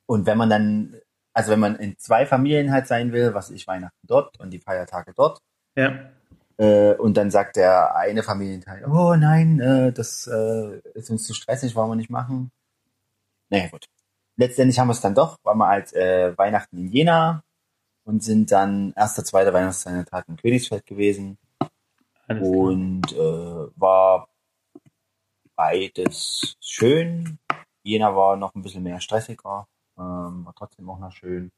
[0.05, 1.01] Und wenn man dann,
[1.37, 4.57] also wenn man in zwei Familien halt sein will, was ich Weihnachten dort und die
[4.57, 5.37] Feiertage dort,
[5.75, 6.09] Ja.
[6.57, 11.35] äh, und dann sagt der eine Familienteil, oh nein, äh, das äh, ist uns zu
[11.35, 12.49] stressig, wollen wir nicht machen.
[13.51, 13.85] Naja, gut.
[14.35, 17.43] Letztendlich haben wir es dann doch, waren wir halt äh, Weihnachten in Jena
[18.03, 21.37] und sind dann erster, zweiter Weihnachtstag in Königsfeld gewesen
[22.27, 23.15] Alles und
[23.75, 24.27] war
[25.55, 27.37] beides schön.
[27.83, 31.51] Jena war noch ein bisschen mehr stressiger, ähm, war trotzdem auch noch schön.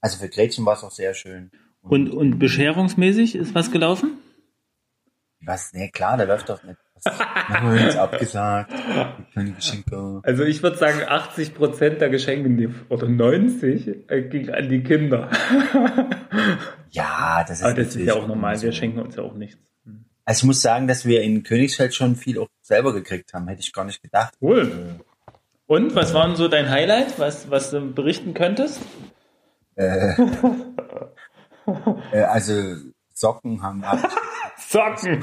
[0.00, 1.50] Also für Gretchen war es auch sehr schön.
[1.82, 4.18] Und, und bescherungsmäßig ist was gelaufen?
[5.42, 5.72] Was?
[5.72, 6.78] Nee, klar, da läuft doch nicht.
[7.02, 8.72] Was haben wir jetzt abgesagt?
[9.32, 10.20] Keine Geschenke.
[10.22, 14.82] Also ich würde sagen, 80 Prozent der Geschenke, die, oder 90, äh, ging an die
[14.82, 15.30] Kinder.
[16.90, 18.64] Ja, das ist, Aber das ist ja auch normal, so.
[18.64, 19.58] wir schenken uns ja auch nichts.
[20.24, 23.48] Also ich muss sagen, dass wir in Königsfeld schon viel auch selber gekriegt haben.
[23.48, 24.34] Hätte ich gar nicht gedacht.
[24.40, 25.00] Cool.
[25.70, 28.80] Und was war denn so dein Highlight, was, was du berichten könntest?
[29.76, 30.14] Äh,
[32.12, 32.54] äh, also
[33.14, 33.84] Socken haben
[34.58, 35.20] Socken!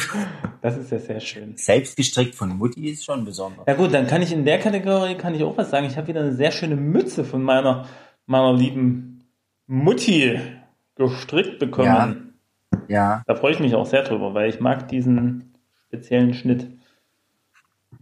[0.62, 1.57] Das ist ja sehr schön.
[1.57, 3.65] selbst gestrickt von Mutti ist schon besonders.
[3.67, 5.86] Ja gut, dann kann ich in der Kategorie kann ich auch was sagen.
[5.86, 7.86] Ich habe wieder eine sehr schöne Mütze von meiner
[8.25, 9.25] meiner lieben
[9.65, 10.39] Mutti
[10.95, 12.39] gestrickt bekommen.
[12.88, 15.55] Ja, Da freue ich mich auch sehr drüber, weil ich mag diesen
[15.88, 16.71] speziellen Schnitt.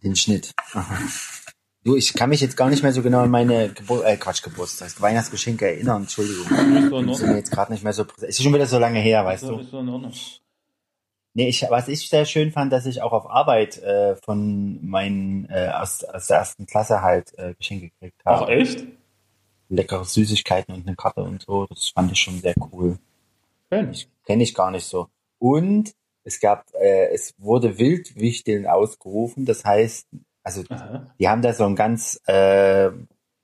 [0.03, 0.51] den Schnitt.
[1.85, 4.41] Du, ich kann mich jetzt gar nicht mehr so genau an meine Gebur äh, Quatsch,
[4.41, 6.01] Geburtstags, Weihnachtsgeschenke erinnern.
[6.01, 6.45] Entschuldigung.
[6.45, 8.31] Ist Das sind mir jetzt gerade nicht mehr so präsent.
[8.31, 9.59] Ist schon wieder so lange her, weißt Ist du.
[9.59, 10.11] ist so in Ordnung.
[11.35, 15.47] Nee, ich, was ich sehr schön fand, dass ich auch auf Arbeit äh, von meinen
[15.51, 18.51] äh, aus, aus der ersten Klasse halt äh, Geschenke gekriegt Ach habe.
[18.53, 18.83] echt?
[19.69, 21.67] Leckere Süßigkeiten und eine Karte und so.
[21.67, 22.97] Das fand ich schon sehr cool.
[23.71, 23.95] Schön.
[24.25, 25.09] Kenne ich gar nicht so.
[25.37, 25.93] Und
[26.23, 29.45] es gab, äh, es wurde Wildwichteln ausgerufen.
[29.45, 30.07] Das heißt,
[30.45, 31.11] also Aha.
[31.19, 32.91] die haben da so ein ganz, äh,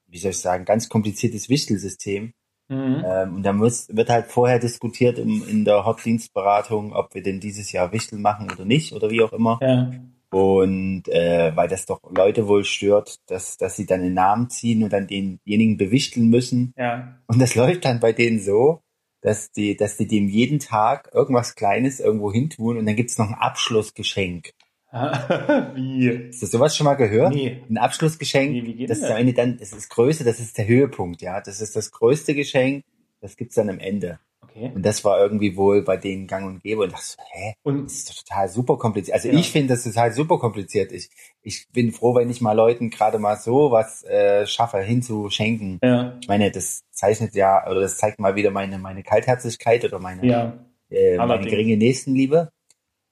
[0.07, 2.33] wie soll ich sagen, ganz kompliziertes Wichtelsystem.
[2.69, 3.03] Mhm.
[3.05, 7.39] Ähm, und da muss, wird halt vorher diskutiert im, in der Hauptdienstberatung, ob wir denn
[7.39, 9.59] dieses Jahr Wichteln machen oder nicht oder wie auch immer.
[9.61, 9.91] Ja.
[10.29, 14.83] Und äh, weil das doch Leute wohl stört, dass, dass sie dann den Namen ziehen
[14.83, 16.73] und dann denjenigen bewichteln müssen.
[16.77, 17.17] Ja.
[17.27, 18.81] Und das läuft dann bei denen so,
[19.21, 23.17] dass die, dass die dem jeden Tag irgendwas Kleines irgendwo hin tun und dann gibt's
[23.17, 24.53] noch ein Abschlussgeschenk.
[25.75, 26.27] Wie?
[26.29, 27.33] Hast du sowas schon mal gehört?
[27.33, 27.61] Nee.
[27.69, 29.11] Ein Abschlussgeschenk, Wie- wie geht das ist das?
[29.11, 31.39] am Ende dann, das ist das Größte, das ist der Höhepunkt, ja.
[31.41, 32.83] Das ist das größte Geschenk,
[33.21, 34.19] das gibt's dann am Ende.
[34.43, 34.71] Okay.
[34.75, 37.53] Und das war irgendwie wohl bei denen gang und gäbe und dachte so, hä?
[37.63, 39.15] Und Das ist doch total super kompliziert.
[39.15, 39.35] Also Ja.
[39.39, 40.91] ich finde das total super kompliziert.
[40.91, 41.09] Ich,
[41.41, 45.79] ich bin froh, wenn ich mal Leuten gerade mal so was äh, schaffe, hinzuschenken.
[45.81, 49.99] ja, Ich meine, das zeichnet ja, oder das zeigt mal wieder meine, meine Kaltherzigkeit oder
[49.99, 50.65] meine, ja.
[50.89, 52.49] äh, meine geringe Nächstenliebe.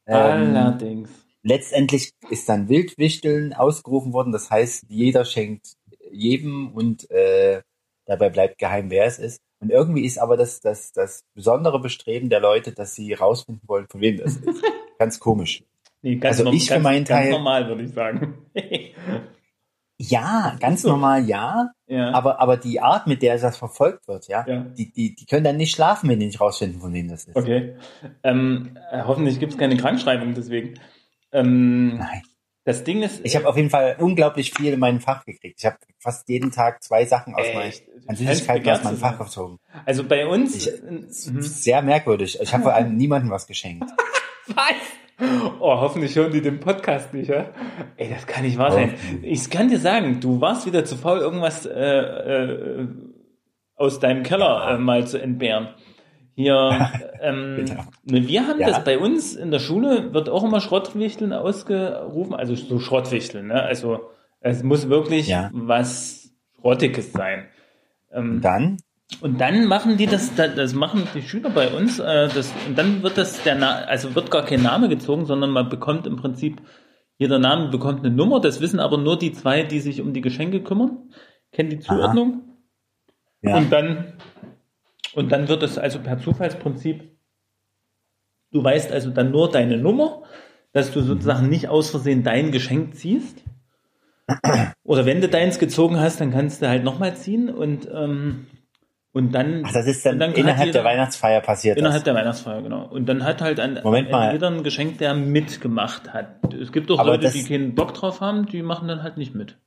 [0.07, 0.15] Ähm,
[0.55, 1.09] Allerdings.
[1.43, 4.31] Letztendlich ist dann Wildwichteln ausgerufen worden.
[4.31, 5.73] Das heißt, jeder schenkt
[6.11, 7.61] jedem und äh,
[8.05, 9.41] dabei bleibt geheim, wer es ist.
[9.61, 13.87] Und irgendwie ist aber das, das, das besondere Bestreben der Leute, dass sie rausfinden wollen,
[13.89, 14.63] von wem das ist.
[14.99, 15.63] Ganz komisch.
[16.01, 18.45] Nee, ganz also ich für ganz, meinen ganz Teil- normal, würde ich sagen.
[20.01, 22.11] Ja, ganz normal ja, ja.
[22.13, 24.61] aber, aber die Art, mit der das verfolgt wird, ja, ja.
[24.61, 27.35] die, die, die können dann nicht schlafen, wenn die nicht rausfinden, von wem das ist.
[27.35, 27.75] Okay.
[28.23, 30.79] Ähm, äh, hoffentlich gibt es keine Krankschreibung deswegen.
[31.31, 32.21] Ähm, Nein.
[32.65, 33.21] das Ding ist.
[33.23, 35.55] Ich habe auf jeden Fall unglaublich viel in meinem Fach gekriegt.
[35.59, 37.83] Ich habe fast jeden Tag zwei Sachen aus meinem, Echt?
[38.07, 39.57] an Süßigkeiten aus meinem Fach gezogen.
[39.85, 40.55] Also bei uns.
[40.55, 40.81] Ich- äh,
[41.31, 41.41] mhm.
[41.41, 42.39] Sehr merkwürdig.
[42.41, 43.89] Ich habe vor allem niemandem was geschenkt.
[44.47, 45.27] Was?
[45.59, 47.51] Oh, hoffentlich hören die den Podcast nicht, ja?
[47.97, 48.95] Ey, das kann nicht wahr sein.
[49.21, 52.87] Ich kann dir sagen, du warst wieder zu faul, irgendwas äh, äh,
[53.75, 55.67] aus deinem Keller äh, mal zu entbehren.
[56.39, 56.89] Hier,
[57.21, 57.83] ähm, Genau.
[58.05, 58.67] wir haben Ja.
[58.67, 63.61] das bei uns in der Schule, wird auch immer Schrottwichteln ausgerufen, also so Schrottwichteln, ne?
[63.61, 63.99] Also
[64.39, 65.49] es muss wirklich Ja.
[65.51, 67.45] was Schrottiges sein.
[68.13, 68.77] Ähm, Und dann?
[69.21, 72.77] und dann machen die das, da- das machen die Schüler bei uns, äh, das, und
[72.77, 76.15] dann wird das der Na also wird gar kein Name gezogen, sondern man bekommt im
[76.15, 76.61] Prinzip,
[77.17, 80.21] jeder Name bekommt eine Nummer, das wissen aber nur die zwei, die sich um die
[80.21, 81.09] Geschenke kümmern,
[81.51, 82.43] kennen die Zuordnung.
[83.41, 83.57] Ja.
[83.57, 84.13] Und dann,
[85.15, 87.03] und dann wird es also per Zufallsprinzip,
[88.51, 90.23] du weißt also dann nur deine Nummer,
[90.71, 93.43] dass du sozusagen nicht aus Versehen dein Geschenk ziehst.
[94.83, 98.45] Oder wenn du deins gezogen hast, dann kannst du halt nochmal ziehen und, ähm,
[99.11, 102.03] und dann, Ach, das ist dann, dann innerhalb jeder- der Weihnachtsfeier passiert innerhalb das.
[102.03, 102.85] der Weihnachtsfeier, genau.
[102.87, 104.31] Und dann hat halt ein, Moment mal.
[104.31, 106.53] jeder ein Geschenk, der mitgemacht hat.
[106.53, 109.17] Es gibt auch Aber Leute, das- die keinen Bock drauf haben, die machen dann halt
[109.17, 109.57] nicht mit.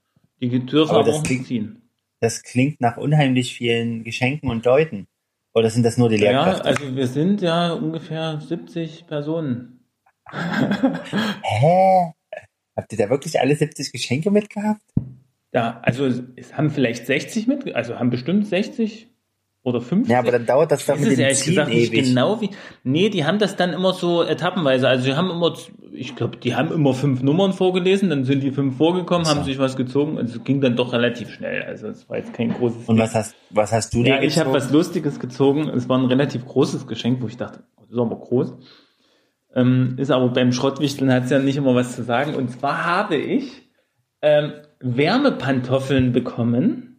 [0.41, 1.83] Die dürfen Aber aber, das auch nicht klingt- ziehen.
[2.21, 5.09] Das klingt nach unheimlich vielen Geschenken und Leuten.
[5.55, 6.65] Oder sind das nur die Ja, Lehrkräfte?
[6.65, 9.87] also wir sind ja ungefähr 70 Personen.
[11.43, 12.13] Hä?
[12.77, 14.81] Habt ihr da wirklich alle 70 Geschenke mitgehabt?
[15.53, 19.12] Ja, also es haben vielleicht 60 mit, also haben bestimmt 60
[19.65, 20.11] oder 50.
[20.11, 22.05] Ja, aber dann dauert das Das mit dem ehrlich Ziehen gesagt nicht ewig.
[22.07, 22.51] genau wie.
[22.83, 24.89] Nee, die haben das dann immer so etappenweise.
[24.89, 25.55] Also die haben immer,
[25.93, 29.45] ich glaube, die haben immer fünf Nummern vorgelesen, dann sind die fünf vorgekommen, haben So.
[29.45, 31.63] sich was gezogen und es ging dann doch relativ schnell.
[31.63, 32.89] Also es war jetzt kein großes.
[32.89, 34.65] Und was hast, was hast du dir ja, ich habe gezogen?
[34.67, 35.69] was Lustiges gezogen.
[35.69, 38.55] Es war ein relativ großes Geschenk, wo ich dachte, oh, das ist aber groß.
[39.55, 42.35] Ähm, ist aber beim Schrottwichteln hat es ja nicht immer was zu sagen.
[42.35, 43.69] Und zwar habe ich
[44.23, 46.92] ähm, Wärmepantoffeln bekommen,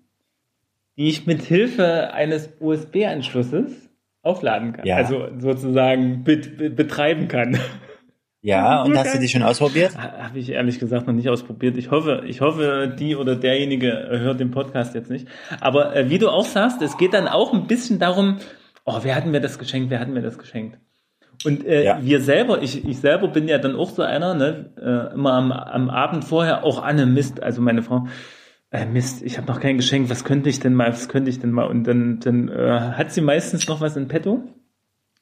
[0.97, 3.89] die ich mit Hilfe eines USB-Anschlusses
[4.21, 4.85] aufladen kann.
[4.85, 4.97] Ja.
[4.97, 7.57] Also sozusagen bet be betreiben kann.
[8.41, 9.97] Ja, und hast du die schon ausprobiert?
[9.97, 11.77] Habe ich ehrlich gesagt noch nicht ausprobiert.
[11.77, 15.27] Ich hoffe, ich hoffe, die oder derjenige hört den Podcast jetzt nicht.
[15.59, 18.37] Aber äh, wie du auch sagst, es geht dann auch ein bisschen darum,
[18.85, 20.77] oh, wer hat mir das geschenkt, wer hat mir das geschenkt?
[21.45, 21.99] Und äh, Ja.
[22.01, 25.51] wir selber, ich, ich selber bin ja dann auch so einer, ne, äh, immer am,
[25.51, 28.07] am Abend vorher, auch Anne Mist, also meine Frau,
[28.73, 31.39] äh, Mist, ich habe noch kein Geschenk, was könnte ich denn mal, was könnte ich
[31.39, 31.65] denn mal?
[31.65, 34.43] Und dann, dann äh, hat sie meistens noch was in petto.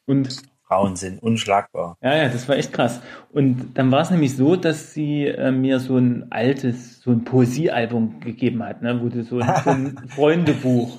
[0.07, 1.97] Und Frauen sind unschlagbar.
[2.01, 3.01] ja, ja, das war echt krass.
[3.33, 7.25] Und dann war es nämlich so, dass sie äh, mir so ein altes, so ein
[7.25, 10.97] Poesiealbum gegeben hat, ne, wo du so, so ein Freundebuch,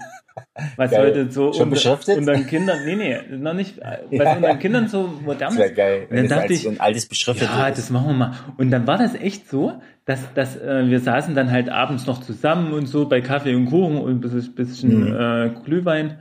[0.76, 1.06] was Geil.
[1.06, 2.16] heute so Schon unter, beschriftet?
[2.18, 4.36] unteren Kindern, nee, nee, noch nicht, was Ja.
[4.36, 5.74] unteren Kindern so modern ist.
[5.74, 6.02] geil.
[6.04, 7.78] Und Wenn dann das dachte ich, ein altes beschriftetes ja, ist.
[7.78, 8.32] das machen wir mal.
[8.58, 9.72] Und dann war das echt so,
[10.04, 13.66] dass, dass äh, wir saßen dann halt abends noch zusammen und so bei Kaffee und
[13.66, 15.14] Kuchen und ein bisschen, bisschen Mhm.
[15.14, 16.18] äh, Glühwein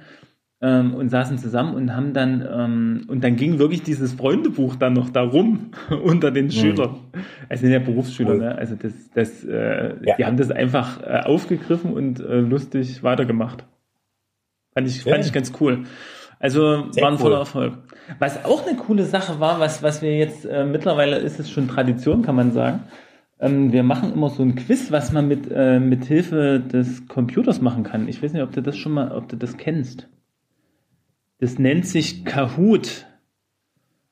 [0.64, 4.94] ähm, und saßen zusammen und haben dann und und dann ging wirklich dieses Freundebuch dann
[4.94, 5.72] noch darum
[6.04, 6.98] unter den Schülern.
[7.50, 8.56] Es sind ja Berufsschüler, ne?
[8.56, 10.16] Also das, das, äh, Ja.
[10.18, 13.66] die haben das einfach äh, aufgegriffen und äh, lustig weitergemacht.
[14.74, 15.14] Fand ich, Ja.
[15.14, 15.84] fand ich ganz cool.
[16.40, 17.42] Also Sehr war ein voller cool.
[17.42, 17.74] Erfolg.
[18.20, 21.68] Was auch eine coole Sache war, was, was wir jetzt äh, mittlerweile ist es schon
[21.68, 22.82] Tradition, kann man sagen.
[23.40, 27.62] Ähm, wir machen immer so ein Quiz, was man mit, äh, mit Hilfe des Computers
[27.62, 28.08] machen kann.
[28.08, 30.08] Ich weiß nicht, ob du das schon mal, ob du das kennst.
[31.40, 33.06] Das nennt sich Kahoot.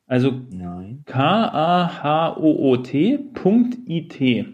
[0.07, 0.33] Also.
[3.19, 4.45] K-A-H-O-O-T.it.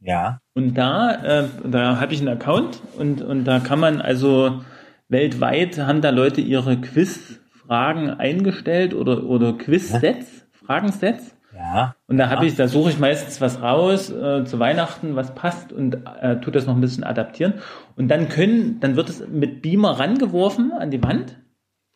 [0.00, 0.40] Ja.
[0.54, 4.62] Und da, äh, da habe ich einen Account und, und da kann man also
[5.08, 11.34] weltweit haben da Leute ihre Quizfragen eingestellt oder, oder Quiz-Sets, Fragensets.
[11.56, 11.96] Ja.
[12.06, 15.72] Und da habe ich, da suche ich meistens was raus äh, zu Weihnachten, was passt
[15.72, 17.54] und äh, tut das noch ein bisschen adaptieren.
[17.96, 21.36] Und dann können, dann wird es mit Beamer rangeworfen an die Wand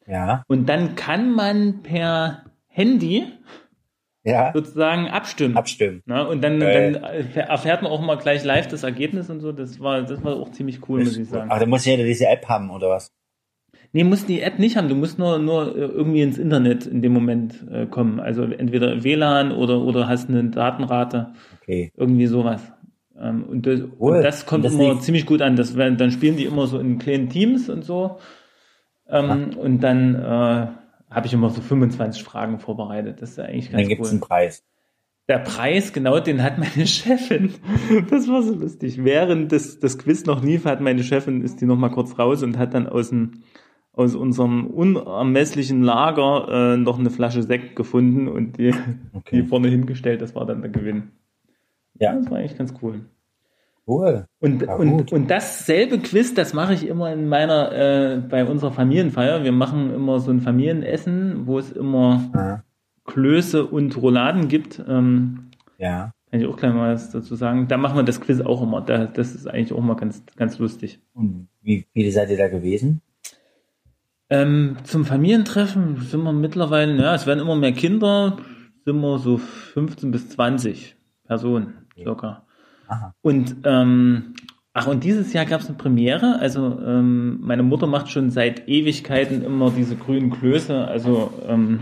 [0.07, 0.43] Ja.
[0.49, 3.27] und dann kann man per Handy
[4.25, 4.53] Ja.
[4.55, 5.57] sozusagen abstimmen.
[5.57, 6.03] Abstimmen.
[6.07, 6.93] Na, und dann, Geil.
[6.93, 7.03] dann
[7.35, 9.51] erfährt man auch mal gleich live das Ergebnis und so.
[9.53, 11.51] Das war, das war auch ziemlich cool, muss ich sagen.
[11.53, 13.11] Ach, da muss jeder diese App haben, oder was?
[13.95, 14.89] Nee, musst die App nicht haben.
[14.89, 18.21] Du musst nur, nur äh, irgendwie ins Internet in dem Moment äh, kommen.
[18.21, 21.33] Also entweder WLAN oder, oder hast eine Datenrate.
[21.61, 21.93] Okay.
[21.97, 22.73] Irgendwie sowas.
[23.21, 24.17] Ähm, und, das, Cool.
[24.17, 25.57] und das kommt Und das immer liegt- ziemlich gut an.
[25.57, 28.19] Das, dann spielen die immer so in kleinen Teams und so.
[29.09, 30.67] Ähm, und dann äh,
[31.13, 33.21] habe ich immer so 25 Fragen vorbereitet.
[33.23, 34.13] Das ist ja eigentlich Und dann ganz gibt's cool.
[34.13, 34.65] einen Preis.
[35.29, 37.55] Der Preis, genau, den hat meine Chefin.
[38.11, 39.05] Das war so lustig.
[39.05, 42.43] Während das, das Quiz noch lief, hat meine Chefin, ist die noch mal kurz raus
[42.43, 43.43] und hat dann aus, dem,
[43.93, 48.73] aus unserem unermesslichen Lager äh, noch eine Flasche Sekt gefunden und die,
[49.13, 49.43] Okay.
[49.43, 50.21] die vorne hingestellt.
[50.23, 51.13] Das war dann der Gewinn.
[51.99, 52.15] Ja.
[52.15, 53.03] Das war eigentlich ganz cool.
[53.87, 54.27] Cool.
[54.41, 55.13] Und, Ja, und, gut.
[55.13, 59.43] und dasselbe Quiz, das mache ich immer in meiner, äh, bei unserer Familienfeier.
[59.45, 62.65] Wir machen immer so ein Familienessen, wo es immer Ja.
[63.05, 64.81] Klöße und Rouladen gibt.
[64.89, 66.13] Ähm, Ja.
[66.31, 67.67] kann ich auch gleich mal was dazu sagen.
[67.69, 68.81] Da machen wir das Quiz auch immer.
[68.81, 71.01] Da, das ist eigentlich auch immer ganz, ganz lustig.
[71.13, 73.03] Und wie viele seid ihr da gewesen?
[74.31, 78.39] Ähm, zum Familientreffen sind wir mittlerweile, ja, es werden immer mehr Kinder,
[78.85, 82.47] sind wir so 15 bis 20 Personen circa.
[82.93, 83.15] Aha.
[83.23, 84.35] Und ähm,
[84.75, 86.39] ach, und dieses Jahr gab es eine Premiere.
[86.41, 90.87] Also ähm, meine Mutter macht schon seit Ewigkeiten immer diese grünen Klöße.
[90.87, 91.81] Also ähm,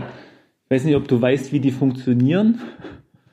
[0.65, 2.59] ich weiß nicht, ob du weißt, wie die funktionieren.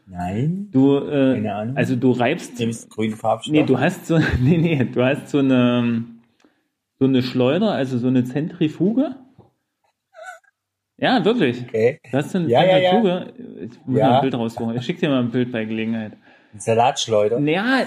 [0.06, 0.68] Nein.
[0.72, 1.76] Du, äh, Keine Ahnung.
[1.76, 3.52] also du reibst Nimmst grünen Farbstoff?
[3.52, 6.02] Nee, du hast so, nee, nee, du hast so eine,
[6.98, 9.14] so eine Schleuder, also so eine Zentrifuge.
[10.96, 11.62] Ja, wirklich.
[11.62, 12.00] Okay.
[12.10, 12.90] Du hast so eine Ja, ja, ja.
[12.90, 13.32] Zentrifuge.
[13.62, 14.08] Ich muss Ja.
[14.08, 14.74] mal ein Bild raussuchen.
[14.76, 16.12] Ich schick dir mal ein Bild bei Gelegenheit.
[16.56, 17.40] Salatschleuder.
[17.40, 17.82] Naja,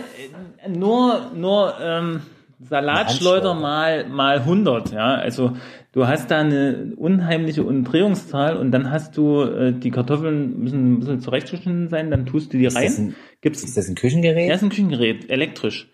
[0.63, 2.21] äh, nur, nur ähm,
[2.59, 5.15] Salatschleuder mal, mal 100, ja.
[5.15, 5.53] Also
[5.91, 10.99] du hast da eine unheimliche Umdrehungszahl und dann hast du, äh, die Kartoffeln müssen ein
[10.99, 12.85] bisschen zurechtgeschnitten sein, dann tust du die Ist rein.
[12.85, 14.47] das ein, gibst ist das ein Küchengerät?
[14.47, 15.89] ja, ist ein Küchengerät, elektrisch.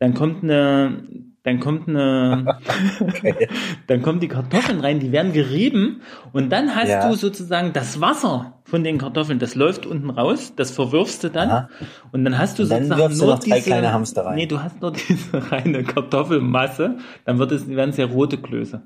[0.00, 1.04] Dann kommt eine,
[1.44, 2.58] dann kommt eine,
[3.00, 3.48] Okay.
[3.88, 6.00] dann kommen die Kartoffeln rein, die werden gerieben
[6.32, 7.08] und dann hast Ja.
[7.08, 11.50] du sozusagen das Wasser von den Kartoffeln, das läuft unten raus, das verwirfst du dann
[11.50, 11.68] Aha.
[12.12, 14.36] und dann hast du dann sozusagen du nur noch drei diese, kleine Hamster rein.
[14.36, 18.82] Nee, du hast nur diese reine Kartoffelmasse, dann wird es, werden es ja rote Klöße.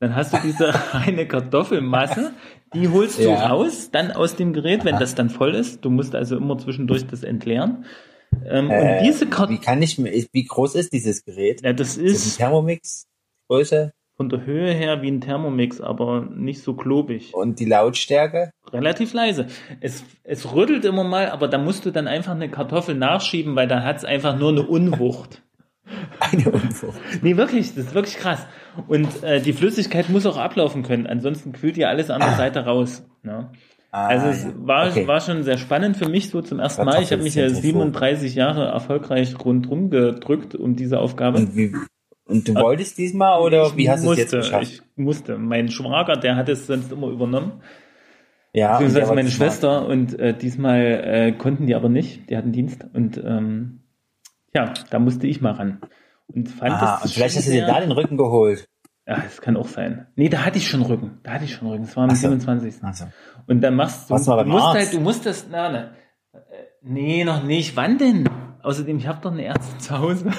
[0.00, 2.30] Dann hast du diese reine Kartoffelmasse,
[2.72, 3.48] die holst du Ja.
[3.48, 5.84] raus, dann aus dem Gerät, wenn das dann voll ist.
[5.84, 7.84] Du musst also immer zwischendurch das entleeren.
[8.46, 11.62] Ähm, Äh, und diese Wie Kartoffeln, kann ich wie groß ist dieses Gerät?
[11.62, 13.06] ja, das Ist das ein ist Thermomix?
[13.48, 13.92] Größe?
[14.16, 17.32] von der Höhe her wie ein Thermomix, aber nicht so klobig.
[17.34, 18.50] Und die Lautstärke?
[18.72, 19.46] Relativ leise.
[19.80, 23.68] Es, es rüttelt immer mal, aber da musst du dann einfach eine Kartoffel nachschieben, weil
[23.68, 25.42] da hat es einfach nur eine Unwucht.
[26.20, 26.98] Eine Unfrucht.
[27.22, 28.44] Nee, wirklich, das ist wirklich krass.
[28.88, 32.66] Und äh, die Flüssigkeit muss auch ablaufen können, ansonsten kühlt ja alles an der Seite
[32.66, 33.06] raus.
[33.22, 33.50] Ne?
[33.90, 35.06] Ah, Also es war, Okay.
[35.06, 37.02] war schon sehr spannend für mich so zum ersten Mal.
[37.02, 37.82] Ich habe mich ja Kartoffelzentrifug.
[37.82, 41.38] 37 Jahre erfolgreich rundrum gedrückt um diese Aufgabe.
[41.38, 41.74] Und, wie,
[42.26, 44.62] und du wolltest diesmal oder wie hast du es jetzt geschafft?
[44.64, 45.38] Ich musste.
[45.38, 47.62] Mein Schwager, der hat es sonst immer übernommen.
[48.52, 52.84] ja, Beziehungsweise meine Schwester und äh, diesmal äh, konnten die aber nicht, die hatten Dienst
[52.92, 53.80] und ähm,
[54.54, 55.78] ja, da musste ich mal ran.
[56.26, 58.68] Und fand Ah, das und vielleicht hast du dir da den Rücken geholt.
[59.08, 60.06] Ja, das kann auch sein.
[60.16, 61.18] Nee, da hatte ich schon Rücken.
[61.22, 61.84] Da hatte ich schon Rücken.
[61.84, 62.28] Das war am Ach so.
[62.28, 62.84] 27.
[62.84, 63.06] Also,
[63.46, 64.78] Und dann machst du, Warst du mal du musst Arzt?
[64.78, 65.94] halt, du musst das, na, na,
[66.34, 66.38] äh,
[66.82, 67.74] nee, noch nicht.
[67.74, 68.28] Wann denn?
[68.62, 70.30] Außerdem, ich habe doch eine Ärztin zu Hause.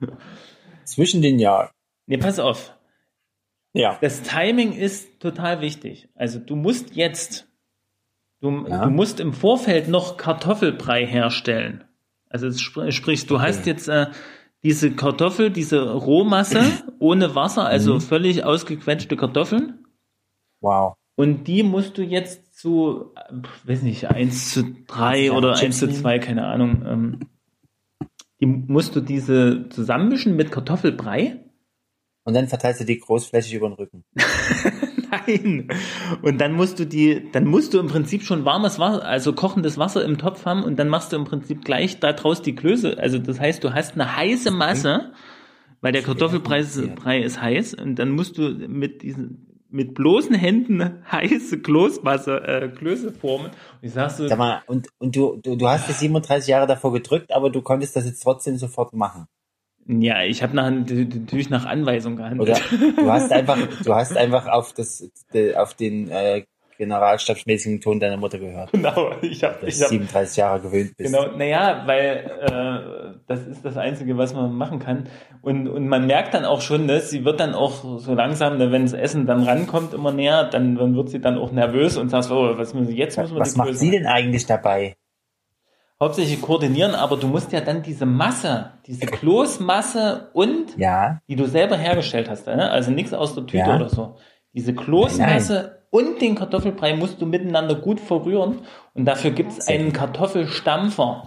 [0.84, 1.70] zwischen den Jahren.
[2.06, 2.76] Nee, pass auf.
[3.72, 3.96] Ja.
[4.02, 6.08] Das Timing ist total wichtig.
[6.14, 7.46] Also du musst jetzt,
[8.40, 8.84] du, Ja.
[8.84, 11.84] du musst im Vorfeld noch Kartoffelbrei herstellen.
[12.28, 14.06] Also spr sprich, du hast jetzt äh,
[14.64, 16.60] diese Kartoffel, diese Rohmasse
[16.98, 18.00] ohne Wasser, also Mhm.
[18.00, 19.84] völlig ausgequetschte Kartoffeln.
[20.60, 20.94] Wow.
[21.16, 23.12] Und die musst du jetzt zu,
[23.64, 25.98] weiß nicht, 1 zu 3 Ja, oder Chips 1 zu nehmen.
[25.98, 26.82] 2, keine Ahnung.
[26.86, 27.20] Ähm,
[28.40, 31.38] die musst du diese zusammenmischen mit Kartoffelbrei.
[32.24, 34.04] Und dann verteilst du die großflächig über den Rücken.
[35.12, 35.68] Nein.
[36.22, 39.76] Und dann musst du die, dann musst du im Prinzip schon warmes Wasser, also kochendes
[39.76, 42.96] Wasser im Topf haben und dann machst du im Prinzip gleich da draus die Klöße.
[42.98, 45.12] Also das heißt, du hast eine heiße Masse,
[45.82, 51.60] weil der Kartoffelbrei ist, heiß und dann musst du mit diesen mit bloßen Händen heiße
[51.60, 53.46] Kloßmasse, äh, Klöße formen.
[53.46, 56.66] Und ich sag so, Sag mal, und, und du, du, du hast die 37 Jahre
[56.66, 59.28] davor gedrückt, aber du konntest das jetzt trotzdem sofort machen.
[59.86, 62.50] Ja, ich habe nach, natürlich nach Anweisung gehandelt.
[62.50, 65.10] Oder du hast einfach, du hast einfach auf das,
[65.56, 66.44] auf den äh,
[66.78, 68.72] generalstabsmäßigen Ton deiner Mutter gehört.
[68.72, 71.12] Genau, ich habe ich du hab, 37 Jahre gewöhnt bist.
[71.12, 75.08] Genau, naja, weil äh, das ist das Einzige, was man machen kann.
[75.42, 78.72] Und, und man merkt dann auch schon, dass sie wird dann auch so langsam, ne,
[78.72, 82.08] wenn das Essen dann rankommt, immer näher, dann, dann wird sie dann auch nervös und
[82.08, 84.96] sagt, oh, was müssen wir jetzt müssen wir Was macht sie denn eigentlich dabei?
[86.02, 91.46] Hauptsächlich koordinieren, aber du musst ja dann diese Masse, diese Kloßmasse und Ja, die du
[91.46, 92.68] selber hergestellt hast, ne?
[92.72, 93.76] also nichts aus der Tüte Ja.
[93.76, 94.16] oder so.
[94.52, 98.62] Diese Kloßmasse und den Kartoffelbrei musst du miteinander gut verrühren
[98.94, 101.22] und dafür gibt es einen Kartoffelstampfer,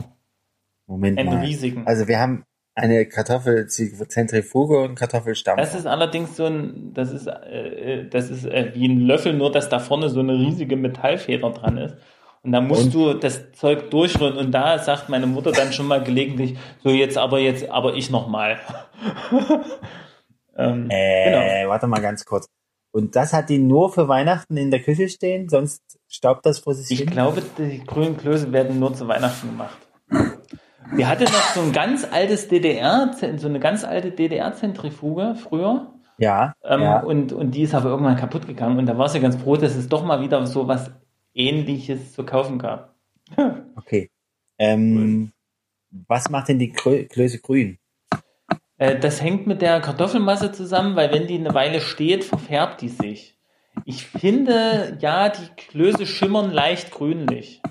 [0.88, 1.46] Moment einen mal.
[1.46, 1.88] riesigen.
[1.88, 2.44] Also wir haben
[2.76, 5.64] eine Kartoffelzentrifuge und Kartoffelstampfer.
[5.64, 9.32] Das ist allerdings so ein, das ist, äh, äh, das ist äh, wie ein Löffel,
[9.34, 11.96] nur dass da vorne so eine riesige Metallfeder dran ist.
[12.46, 12.94] Und da musst Und?
[12.94, 14.38] du das Zeug durchrühren.
[14.38, 18.10] Und da sagt meine Mutter dann schon mal gelegentlich, so jetzt aber jetzt, aber ich
[18.12, 18.58] noch mal.
[20.58, 22.48] ähm, Äh, warte mal ganz kurz.
[22.92, 26.74] Und das hat die nur für Weihnachten in der Küche stehen, sonst staubt das vor
[26.74, 27.10] sich Ich hin?
[27.10, 29.78] glaube, die grünen Klöße werden nur zu Weihnachten gemacht.
[30.94, 35.92] Wir hatten noch so ein ganz altes DDR, so eine ganz alte DDR-Zentrifuge früher.
[36.18, 37.00] Ja, Ähm, ja.
[37.02, 38.78] und, und die ist aber irgendwann kaputt gegangen.
[38.78, 40.92] Und da war sie ganz froh, dass es doch mal wieder so was
[41.36, 42.96] Ähnliches zu kaufen gab.
[43.78, 44.10] Okay.
[44.58, 45.32] Ähm,
[46.08, 47.78] was macht denn die Krö Klöße grün?
[48.78, 52.90] Äh, das hängt mit der Kartoffelmasse zusammen, weil wenn die eine Weile steht, verfärbt die
[52.90, 53.38] sich.
[53.84, 57.62] Ich finde, ja, die Klöße schimmern leicht grünlich.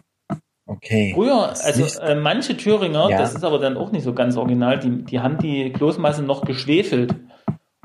[0.66, 1.12] Okay.
[1.14, 3.18] Früher, also äh, manche Thüringer, Ja.
[3.18, 6.44] das ist aber dann auch nicht so ganz original, die, die haben die Kloßmasse noch
[6.44, 7.14] geschwefelt.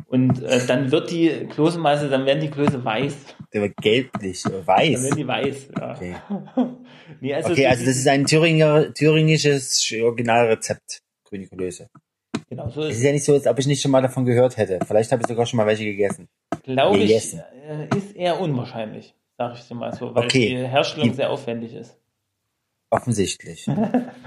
[0.08, 3.36] Und äh, dann wird die Kloßmasse, dann werden die Klöße weiß.
[3.54, 5.04] Der wird gelblich, äh, Dann weiß.
[5.04, 5.91] werden die weiß, ja.
[5.95, 6.16] Okay,
[7.22, 11.00] nee, also okay so also das die- ist ein Thüringer, thüringisches Originalrezept.
[11.24, 11.88] Grüne Klöße.
[12.50, 14.26] genau so Es ist ist ja nicht so, als ob ich nicht schon mal davon
[14.26, 14.80] gehört hätte.
[14.86, 16.28] Vielleicht habe ich sogar schon mal welche gegessen.
[16.64, 17.41] glaube ich, gegessen.
[17.68, 20.50] äh, ist eher unwahrscheinlich, sage ich dir mal so, weil Okay.
[20.50, 21.95] die Herstellung Die- sehr aufwendig ist.
[22.91, 23.68] Offensichtlich.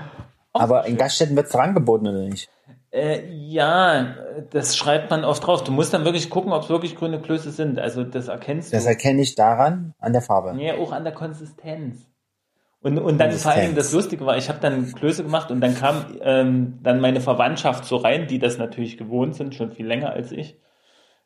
[0.53, 2.49] Aber in Gaststätten wird es angeboten, oder nicht?
[2.93, 4.17] Äh, ja,
[4.51, 5.65] das schreibt man oft drauf.
[5.65, 7.79] Du musst dann wirklich gucken, ob es wirklich grüne Klöße sind.
[7.79, 8.89] Also das erkennst Das du.
[8.91, 10.55] erkenne ich daran, an der Farbe.
[10.63, 12.07] Ja, auch an der Konsistenz.
[12.83, 13.77] Und, und dann vor allem Konsistenz.
[13.77, 17.85] das Lustige war, ich habe dann Klöße gemacht und dann kam ähm, dann meine Verwandtschaft
[17.87, 20.59] so rein, die das natürlich gewohnt sind, schon viel länger als ich.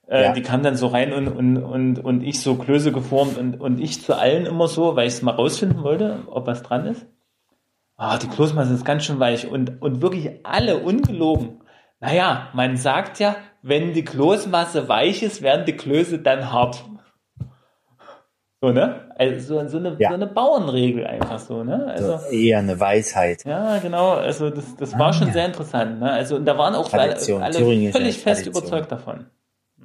[0.07, 0.33] Äh, Ja.
[0.35, 3.81] Die kam dann so rein und, und, und, und ich so Klöße geformt und, und
[3.81, 7.07] ich zu allen immer so, weil ich es mal rausfinden wollte, ob was dran ist.
[7.97, 11.61] Ah, die Kloßmasse ist ganz schön weich und, und wirklich alle ungelogen.
[12.01, 16.85] Naja, man sagt ja, wenn die Kloßmasse weich ist, werden die Klöße dann hart.
[18.61, 19.11] So, ne?
[19.19, 20.09] Also so, so, eine, Ja.
[20.11, 21.87] so eine Bauernregel einfach so, ne?
[21.89, 23.45] Also, So, eher eine Weisheit.
[23.45, 24.13] ja, genau.
[24.13, 25.33] Also das, das war Ah, schon ja.
[25.35, 26.01] sehr interessant.
[26.01, 26.11] Ne?
[26.11, 28.63] Also und da waren auch alle, Tradition, alle thüringische völlig fest Tradition.
[28.65, 29.27] überzeugt davon.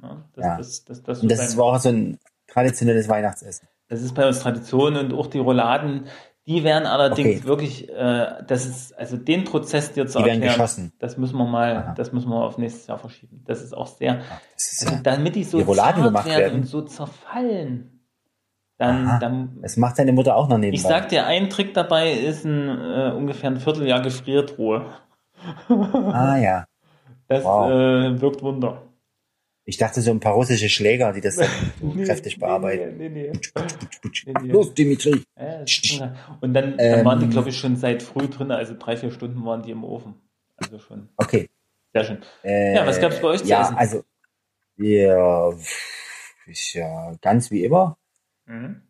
[0.00, 0.24] Ne?
[0.34, 0.56] Das, Ja.
[0.56, 3.68] das, das, das, Und das war auch so ein traditionelles Weihnachtsessen.
[3.88, 6.06] das ist bei uns Tradition und auch die Rouladen,
[6.46, 7.44] die werden allerdings Okay.
[7.46, 10.92] wirklich, äh, das ist, also den Prozess dir zu Die werden erklären, geschossen.
[10.98, 11.94] das müssen wir mal, Aha.
[11.94, 13.42] das müssen wir auf nächstes Jahr verschieben.
[13.46, 16.60] Das ist auch sehr, Ach, ist also damit die so Die zart gemacht werden, werden?
[16.60, 18.00] und so zerfallen,
[18.78, 19.18] dann, Aha.
[19.20, 20.74] dann das macht deine Mutter auch noch nebenbei.
[20.76, 24.86] ich sag dir, ein Trick dabei ist ein äh, ungefähr ein Vierteljahr Gefriertruhe.
[25.68, 26.64] ah ja.
[27.28, 27.70] Das Wow.
[27.70, 28.82] äh, wirkt Wunder.
[29.72, 31.48] Ich dachte so ein paar russische Schläger, die das dann
[31.80, 32.98] Nee, kräftig bearbeiten.
[32.98, 33.32] Nee, nee.
[34.52, 35.22] Los, Dimitri.
[35.34, 36.14] Ja.
[36.42, 37.04] Und dann, dann Ähm.
[37.06, 39.82] waren die, glaube ich, schon seit früh drin, also drei, vier Stunden waren die im
[39.82, 40.16] Ofen.
[40.58, 41.48] Also schon Okay.
[41.94, 42.18] sehr schön.
[42.44, 43.76] Äh, Ja, was gab's bei euch zu Ja, essen?
[43.78, 44.04] also
[44.76, 45.50] ja,
[46.46, 47.96] ist ja ganz wie immer.
[48.44, 48.82] Mhm.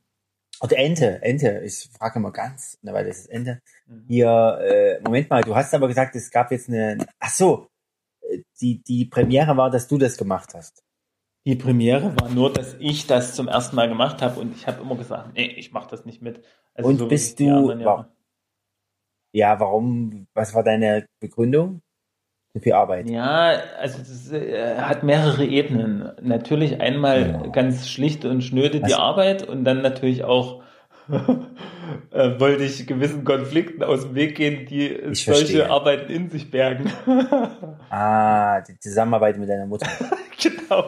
[0.62, 1.62] Oder Ente, Ente.
[1.64, 3.60] Ich frage immer ganz, na, weil das ist Ente.
[3.86, 4.04] Mhm.
[4.08, 6.98] Hier, äh, Moment mal, du hast aber gesagt, es gab jetzt eine.
[7.20, 7.68] Ach so, äh,
[8.60, 10.82] die die Premiere war, dass du das gemacht hast.
[11.46, 14.80] Die Premiere war nur, dass ich das zum ersten Mal gemacht habe und ich habe
[14.82, 16.42] immer gesagt, nee, ich mache das nicht mit.
[16.74, 18.06] Also Und so bist die du- anderen.
[19.34, 20.26] Ja, warum?
[20.34, 21.80] Was war deine Begründung?
[22.54, 23.08] Zu viel Arbeit.
[23.08, 26.12] Ja, also das äh, hat mehrere Ebenen.
[26.20, 27.46] Natürlich einmal Ja.
[27.48, 30.62] ganz schlicht und schnöde die Was- Arbeit und dann natürlich auch
[32.10, 35.70] äh, wollte ich gewissen Konflikten aus dem Weg gehen, die Ich solche verstehe.
[35.70, 36.90] Arbeiten in sich bergen.
[37.94, 39.86] Ah, die Zusammenarbeit mit deiner Mutter.
[40.42, 40.86] genau.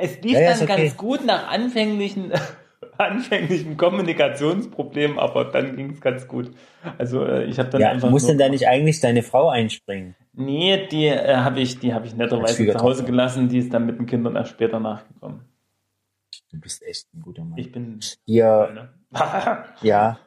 [0.00, 0.76] Es lief Ja, dann okay.
[0.82, 2.32] ganz gut nach anfänglichen
[2.98, 6.50] anfänglichen Kommunikationsproblemen, aber dann ging es ganz gut.
[6.98, 10.16] Also äh, ich habe dann Ja, einfach muss denn da nicht eigentlich deine Frau einspringen?
[10.32, 12.78] Nee, die äh, habe ich, die habe ich netterweise zu.
[12.80, 13.48] Hause gelassen.
[13.48, 15.42] Die ist dann mit den Kindern erst später nachgekommen.
[16.50, 17.58] Du bist echt ein guter Mann.
[17.58, 18.00] Ich bin.
[18.24, 18.90] Hier?
[19.82, 20.18] ja.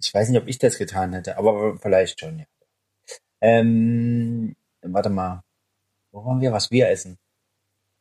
[0.00, 2.46] Ich weiß nicht, ob ich das getan hätte, aber vielleicht schon, ja.
[3.40, 5.42] Ähm, warte mal.
[6.10, 6.52] Wo waren wir?
[6.52, 7.18] Was wir essen?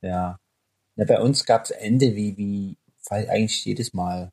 [0.01, 0.39] Ja.
[0.95, 2.77] Na, bei uns gab's Ende wie, wie,
[3.09, 4.31] eigentlich jedes Mal.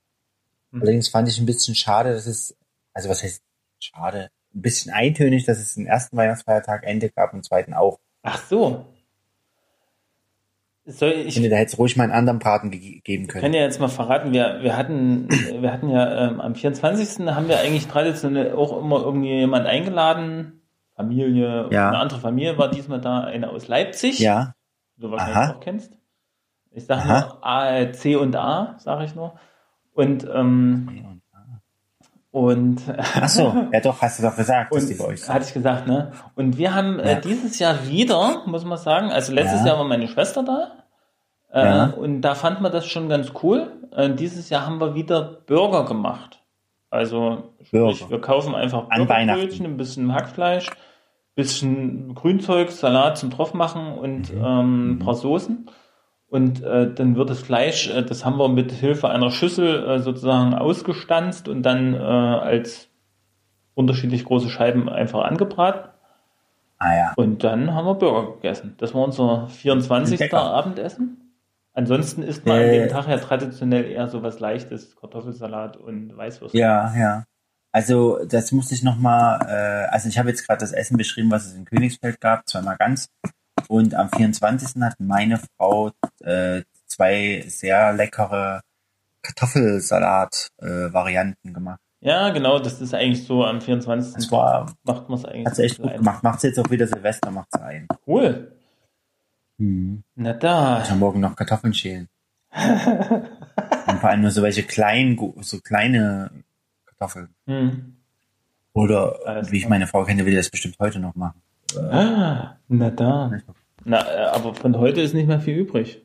[0.72, 0.82] Hm.
[0.82, 2.57] Allerdings fand ich ein bisschen schade, dass es,
[2.93, 3.43] also was heißt
[3.78, 4.30] schade?
[4.55, 7.99] Ein bisschen eintönig, dass es den ersten Weihnachtsfeiertag Ende gab und den zweiten auch.
[8.22, 8.87] Ach so.
[10.87, 13.41] Soll Ich ich finde, da hätte es ruhig mal einen anderen Braten ge geben kann
[13.41, 13.55] können.
[13.55, 17.26] ja jetzt mal verraten, wir, wir hatten, wir hatten ja ähm, am 24.
[17.26, 20.61] haben wir eigentlich traditionell auch immer irgendwie jemand eingeladen.
[20.95, 21.89] Familie, Ja.
[21.89, 24.55] eine andere Familie war diesmal da, eine aus Leipzig, Ja,
[24.97, 25.53] die du wahrscheinlich Aha.
[25.55, 25.93] auch kennst.
[26.70, 29.35] Ich sage nur A, C und A, sage ich nur.
[29.95, 31.14] Und, ähm,
[32.35, 35.32] und ach so, ja doch, hast du doch gesagt, dass die bei euch sind.
[35.32, 36.11] hatte ich gesagt, ne?
[36.35, 37.20] Und wir haben äh, Ja.
[37.20, 39.68] dieses Jahr wieder, muss man sagen, also letztes Ja.
[39.68, 40.72] Jahr war meine Schwester da.
[41.53, 41.85] Äh, Ja.
[41.87, 43.70] Und da fand man das schon ganz cool.
[43.95, 46.41] Äh, dieses Jahr haben wir wieder Burger gemacht.
[46.91, 48.11] Also sprich, Burger.
[48.11, 50.70] wir kaufen einfach Burgerbrötchen, ein bisschen Hackfleisch,
[51.37, 54.45] bisschen Grünzeug, Salat zum draufmachen und Mhm.
[54.45, 54.99] ähm, ein Mhm.
[55.01, 55.70] paar Soßen.
[56.35, 59.99] Und äh, dann wird das Fleisch, äh, das haben wir mit Hilfe einer Schüssel äh,
[60.01, 62.89] sozusagen ausgestanzt und dann äh, als
[63.74, 65.91] unterschiedlich große Scheiben einfach angebraten.
[66.78, 67.12] Ah ja.
[67.14, 68.74] Und dann haben wir Burger gegessen.
[68.78, 70.18] Das war unser 24.
[70.18, 70.41] Lecker.
[70.41, 71.37] Abendessen.
[71.72, 72.78] Ansonsten isst man an Äh.
[72.80, 76.53] dem Tag ja traditionell eher so was Leichtes, Kartoffelsalat und Weißwurst.
[76.57, 77.22] Ja, ja.
[77.70, 81.47] Also das muss ich nochmal, äh, also ich habe jetzt gerade das Essen beschrieben, was
[81.47, 83.07] es in Königsfeld gab, zweimal ganz.
[83.69, 84.83] Und am 24.
[84.83, 88.61] hat meine Frau äh, zwei sehr leckere
[89.23, 91.81] Kartoffelsalat-Varianten gemacht.
[92.01, 94.15] Ja, genau, das ist eigentlich so am 24.
[94.15, 95.47] Das war, macht man es eigentlich.
[95.47, 95.99] hat sie echt so gut ein.
[95.99, 96.23] gemacht.
[96.23, 97.87] Macht sie jetzt auch wieder Silvester, macht sie ein.
[98.07, 98.53] Cool.
[99.57, 100.03] Mhm.
[100.15, 100.83] Na da.
[100.83, 102.09] Ich kann morgen noch Kartoffeln schälen.
[103.87, 106.31] Und vor allem nur so welche kleinen, so kleine
[106.87, 107.35] Kartoffeln.
[107.47, 107.97] Hm.
[108.75, 111.41] Oder Alles wie ich meine Frau kenne, will das bestimmt heute noch machen.
[111.91, 113.33] Ah, na da.
[113.85, 116.05] Na, äh, aber von heute ist nicht mehr viel übrig.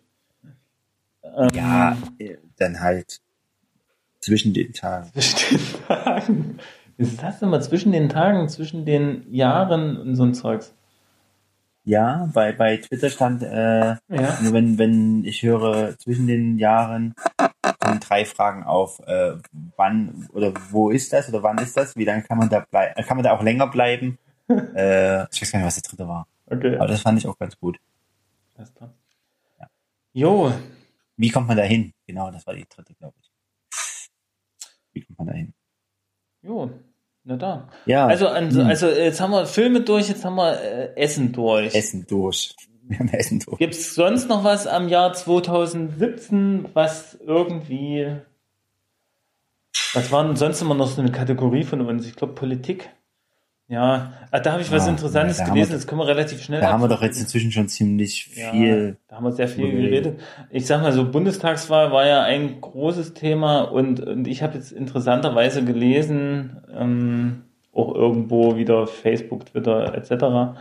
[1.23, 3.21] Ähm, Ja, äh, dann halt
[4.19, 5.11] zwischen den Tagen.
[5.19, 6.59] Zwischen den Tagen.
[6.97, 7.61] Was ist das immer?
[7.61, 10.73] Zwischen den Tagen, zwischen den Jahren und so ein Zeugs.
[11.85, 14.41] Ja, bei, bei Twitter stand, äh, Ja.
[14.41, 17.15] nur wenn, wenn ich höre zwischen den Jahren,
[17.79, 18.99] kommen drei Fragen auf.
[19.07, 19.37] Äh,
[19.77, 21.95] wann oder wo ist das oder wann ist das?
[21.95, 23.01] Wie lange kann man da bleiben?
[23.05, 24.17] Kann man da auch länger bleiben?
[24.49, 26.27] Äh, ich weiß gar nicht, was der dritte war.
[26.47, 26.75] Okay.
[26.77, 27.77] Aber das fand ich auch ganz gut.
[28.57, 28.93] Alles klar.
[30.11, 30.51] Jo,
[31.17, 31.93] Wie kommt man da hin?
[32.07, 33.31] Genau, das war die dritte, glaube ich.
[34.91, 35.53] Wie kommt man da hin?
[36.41, 36.71] jo,
[37.25, 37.69] na da.
[37.85, 38.59] Ja, Also, hm.
[38.65, 41.75] also jetzt haben wir Filme durch, jetzt haben wir äh, Essen durch.
[41.75, 42.55] Essen durch.
[42.83, 43.59] Wir haben Essen durch.
[43.59, 48.15] Gibt es sonst noch was am Jahr 2017, was irgendwie.
[49.93, 52.07] Was war denn sonst immer noch so eine Kategorie von uns?
[52.07, 52.89] Ich glaube Politik.
[53.71, 56.41] Ja, ah, da habe ich was Ah, Interessantes ja, gelesen, wir- das können wir relativ
[56.41, 58.97] schnell Da haben wir doch jetzt inzwischen schon ziemlich Ja, viel.
[59.07, 60.19] da haben wir sehr viel geredet.
[60.49, 64.71] Ich sag mal so, Bundestagswahl war ja ein großes Thema und, und ich habe jetzt
[64.71, 70.57] interessanterweise gelesen, ähm, auch irgendwo wieder Facebook, Twitter etc.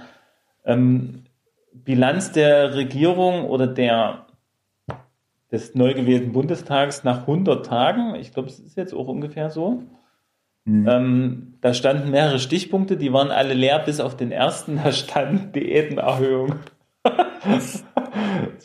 [0.66, 1.22] Ähm,
[1.72, 4.26] Bilanz der Regierung oder der
[5.50, 8.14] des neu gewählten Bundestags nach 100 Tagen.
[8.16, 9.82] Ich glaube, es ist jetzt auch ungefähr so.
[10.68, 10.86] Hm.
[10.86, 15.56] Ähm, da standen mehrere Stichpunkte, die waren alle leer, bis auf den ersten, da stand
[15.56, 16.56] Diätenerhöhung.
[17.02, 17.84] das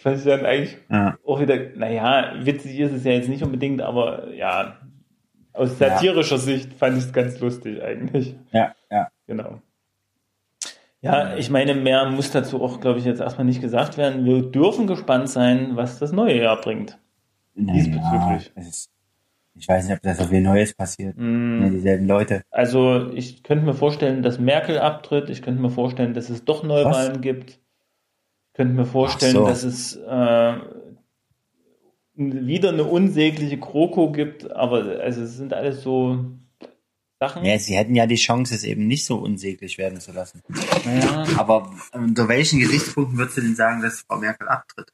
[0.02, 1.16] fand ich dann eigentlich Ja.
[1.26, 4.80] auch wieder, naja, witzig ist es ja jetzt nicht unbedingt, aber ja,
[5.54, 8.36] aus satirischer Sicht fand ich es ganz lustig eigentlich.
[8.52, 9.08] ja, ja.
[9.26, 9.62] Genau.
[11.00, 14.26] Ja, ich meine, mehr muss dazu auch, glaube ich, jetzt erstmal nicht gesagt werden.
[14.26, 16.98] Wir dürfen gespannt sein, was das neue Jahr bringt.
[17.56, 18.52] Diesbezüglich.
[18.56, 18.90] es ist,
[19.56, 21.16] ich weiß nicht, ob da so viel Neues passiert.
[21.18, 21.72] Mm.
[21.72, 22.44] Dieselben Leute.
[22.50, 25.30] Also ich könnte mir vorstellen, dass Merkel abtritt.
[25.30, 27.52] Ich könnte mir vorstellen, dass es doch Neuwahlen gibt.
[27.52, 29.46] Ich könnte mir vorstellen, so.
[29.46, 30.54] dass es äh,
[32.16, 34.52] wieder eine unsägliche Kroko gibt.
[34.52, 36.26] Aber also es sind alles so
[37.20, 37.46] Sachen.
[37.46, 40.42] Ja, sie hätten ja die Chance, es eben nicht so unsäglich werden zu lassen.
[40.84, 44.92] Naja, Aber unter welchen Gesichtspunkten würdest du denn sagen, dass Frau Merkel abtritt?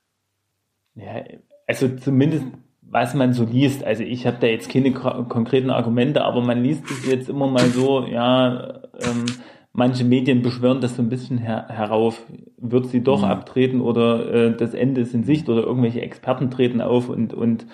[0.95, 1.23] ja,
[1.65, 2.45] also zumindest
[2.91, 3.83] was man so liest.
[3.83, 7.47] Also ich habe da jetzt keine ko- konkreten Argumente, aber man liest es jetzt immer
[7.47, 9.25] mal so, ja, ähm,
[9.73, 12.25] manche Medien beschwören das so ein bisschen her herauf.
[12.57, 13.27] Wird sie doch Mhm.
[13.29, 17.67] abtreten oder äh, das Ende ist in Sicht oder irgendwelche Experten treten auf und, und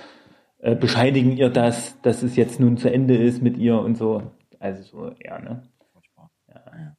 [0.60, 4.22] äh, bescheinigen ihr das, dass es jetzt nun zu Ende ist mit ihr und so.
[4.60, 5.64] Also so, ja, ne?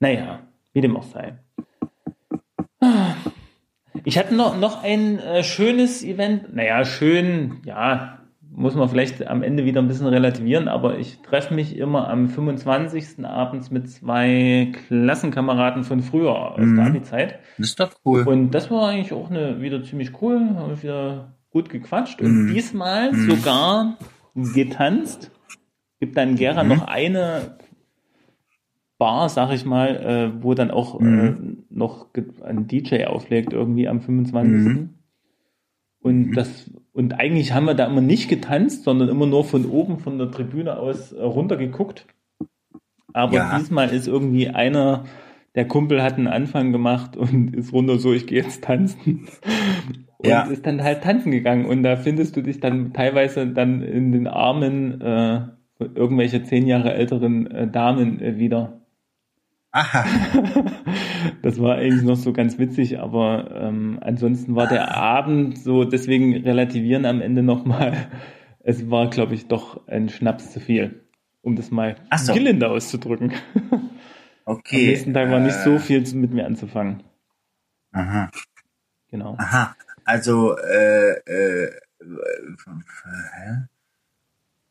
[0.00, 0.40] Naja,
[0.72, 1.38] wie dem auch sei.
[4.08, 6.54] Ich hatte noch, noch ein äh, schönes Event.
[6.54, 8.20] Naja, schön, ja,
[8.52, 12.28] muss man vielleicht am Ende wieder ein bisschen relativieren, aber ich treffe mich immer am
[12.28, 13.24] 25.
[13.26, 16.76] abends mit zwei Klassenkameraden von früher aus Mhm.
[16.76, 17.38] der Abi-Zeit.
[17.58, 18.22] Das ist doch cool.
[18.22, 22.44] Und das war eigentlich auch eine, wieder ziemlich cool, haben wir wieder gut gequatscht und
[22.44, 22.54] Mhm.
[22.54, 23.28] diesmal Mhm.
[23.30, 23.96] sogar
[24.54, 25.32] getanzt.
[25.98, 26.68] Gibt dann Gera Mhm.
[26.68, 27.58] noch eine
[28.98, 31.64] Bar, sag ich mal, äh, wo dann auch Mhm.
[31.70, 32.06] äh, noch
[32.44, 34.66] ein DJ auflegt irgendwie am 25.
[34.66, 34.90] Mhm.
[36.02, 36.34] Und Mhm.
[36.34, 40.18] das und eigentlich haben wir da immer nicht getanzt, sondern immer nur von oben von
[40.18, 42.06] der Tribüne aus äh, runtergeguckt.
[43.12, 43.58] Aber Ja.
[43.58, 45.04] diesmal ist irgendwie einer,
[45.54, 49.26] der Kumpel hat einen Anfang gemacht und ist runter so, ich gehe jetzt tanzen.
[50.18, 50.42] Und Ja.
[50.44, 51.66] ist dann halt tanzen gegangen.
[51.66, 55.42] Und da findest du dich dann teilweise dann in den Armen äh,
[55.78, 58.80] irgendwelche zehn Jahre älteren äh, Damen äh, wieder.
[59.76, 60.04] Aha.
[61.42, 66.36] Das war eigentlich noch so ganz witzig, aber ähm, ansonsten war der Abend so, deswegen
[66.42, 68.08] relativieren am Ende nochmal.
[68.60, 71.02] Es war, glaube ich, doch ein Schnaps zu viel,
[71.42, 72.32] um das mal Ach so.
[72.34, 73.32] gelinde auszudrücken.
[74.48, 74.76] Okay.
[74.76, 77.02] Am nächsten Tag war nicht äh, so viel mit mir anzufangen.
[77.90, 78.30] Aha.
[79.10, 79.34] Genau.
[79.38, 79.74] Aha.
[80.04, 81.70] Also, äh, äh, äh?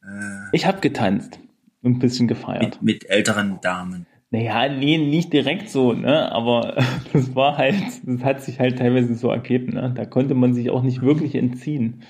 [0.02, 1.40] Äh, Ich habe getanzt
[1.82, 2.62] und ein bisschen gefeiert.
[2.64, 4.08] mit, mit älteren Damen.
[4.36, 6.30] Naja, nee, nicht direkt so, ne?
[6.32, 6.76] Aber
[7.14, 9.94] das war halt, das hat sich halt teilweise so ergeben, ne?
[9.96, 12.02] Da konnte man sich auch nicht wirklich entziehen.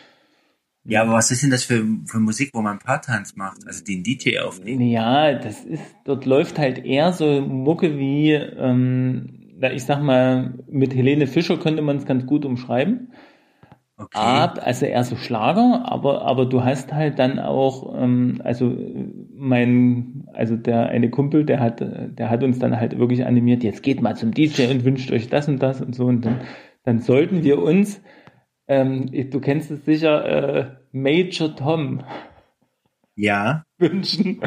[0.86, 3.68] Ja, aber was ist denn das für, für Musik, wo man Paartanz macht?
[3.68, 4.82] Also den DJ auflegt?
[4.82, 10.96] Ja, das ist, dort läuft halt eher so Mucke wie, ähm, ich sag mal, mit
[10.96, 13.14] Helene Fischer könnte man es ganz gut umschreiben.
[13.98, 14.18] Okay.
[14.18, 18.76] Ab, also eher so Schlager, aber, aber du hast halt dann auch, ähm, also
[19.34, 23.84] mein, also der eine Kumpel, der hat, der hat uns dann halt wirklich animiert, jetzt
[23.84, 26.42] geht mal zum DJ und wünscht euch das und das und so und dann,
[26.84, 28.02] dann sollten wir uns,
[28.68, 32.04] ähm, du kennst es sicher, äh, Major Tom
[33.16, 33.64] ja.
[33.78, 34.42] wünschen.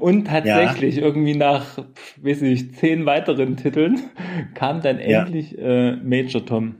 [0.00, 1.78] Und tatsächlich irgendwie nach,
[2.20, 4.00] weiß ich, zehn weiteren Titeln
[4.54, 5.22] kam dann Ja.
[5.22, 6.76] endlich äh, Major Tom.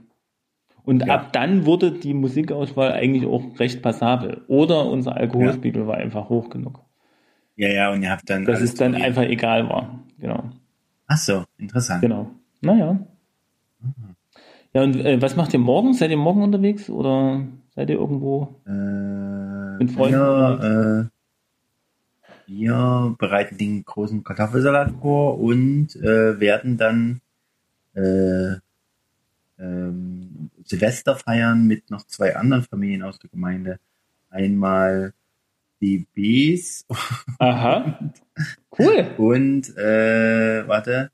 [0.83, 1.15] Und Ja.
[1.15, 4.43] ab dann wurde die Musikauswahl eigentlich auch recht passabel.
[4.47, 6.86] Oder unser Alkoholspiegel war einfach hoch genug.
[7.57, 8.45] Ja, ja, und ihr habt dann.
[8.45, 9.07] Dass es dann probiert.
[9.07, 9.99] einfach egal war.
[10.19, 10.49] Genau.
[11.07, 12.01] Ach so, interessant.
[12.01, 12.31] Genau.
[12.61, 12.93] Naja.
[13.81, 14.15] Mhm.
[14.73, 15.93] Ja, und äh, was macht ihr morgen?
[15.93, 17.45] Seid ihr morgen unterwegs oder
[17.77, 18.55] Seid ihr irgendwo?
[18.65, 21.09] Äh, Mit Freunden wir,
[22.47, 27.21] äh, wir bereiten den großen Kartoffelsalat vor und äh, werden dann
[27.93, 28.55] äh,
[29.59, 33.77] ähm, Silvester feiern mit noch zwei anderen Familien aus der Gemeinde.
[34.31, 35.13] Einmal
[35.81, 36.85] die Bs
[37.39, 37.99] Aha.
[38.77, 39.07] Cool.
[39.17, 41.09] und äh, warte,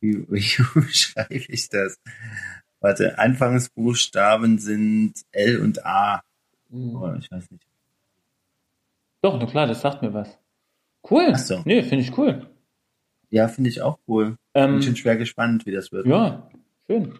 [0.00, 2.00] wie, wie schreibe ich das?
[2.80, 6.22] Warte, Anfangsbuchstaben sind L und A.
[6.72, 7.64] Oh, ich weiß nicht.
[9.22, 10.36] Doch, na klar, das sagt mir was.
[11.08, 11.30] Cool.
[11.32, 11.62] Ach so.
[11.64, 12.46] Nee, finde ich cool.
[13.30, 14.36] Ja, finde ich auch cool.
[14.54, 16.06] Ähm, Bin schon schwer gespannt, wie das wird.
[16.06, 16.48] Ja,
[16.86, 17.14] schön.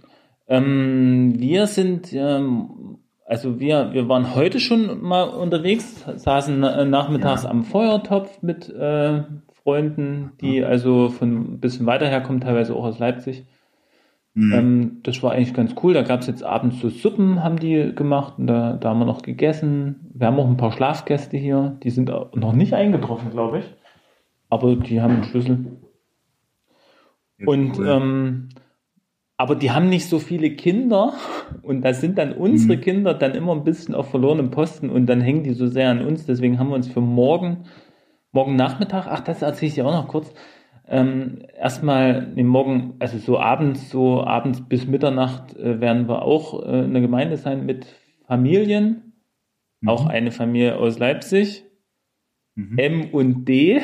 [0.48, 7.42] Ähm, wir sind, ähm, also wir, wir waren heute schon mal unterwegs, saßen äh, nachmittags
[7.42, 7.50] Ja.
[7.50, 9.22] am Feuertopf mit äh,
[9.62, 13.44] Freunden, die also von ein bisschen weiter herkommen, teilweise auch aus Leipzig.
[14.34, 14.52] Hm.
[14.52, 15.92] Ähm, das war eigentlich ganz cool.
[15.94, 19.06] Da gab es jetzt abends so Suppen, haben die gemacht und da, da haben wir
[19.06, 20.08] noch gegessen.
[20.14, 23.64] Wir haben auch ein paar Schlafgäste hier, die sind noch nicht eingetroffen, glaube ich.
[24.50, 25.66] Aber die haben einen Schlüssel.
[27.38, 27.88] Ja, Und cool.
[27.88, 28.48] ähm,
[29.38, 31.12] aber die haben nicht so viele Kinder
[31.62, 32.80] und da sind dann unsere Mhm.
[32.80, 36.04] Kinder dann immer ein bisschen auf verlorenem Posten und dann hängen die so sehr an
[36.04, 36.24] uns.
[36.26, 37.64] Deswegen haben wir uns für morgen,
[38.32, 40.32] morgen Nachmittag, ach, das erzähle ich dir auch noch kurz.
[40.88, 46.64] Ähm, erstmal, nee, morgen, also so abends, so abends bis Mitternacht äh, werden wir auch
[46.64, 47.86] äh, in der Gemeinde sein mit
[48.26, 49.12] Familien.
[49.80, 49.88] Mhm.
[49.88, 51.64] Auch eine Familie aus Leipzig.
[52.54, 52.78] Mhm.
[52.78, 53.82] M und D.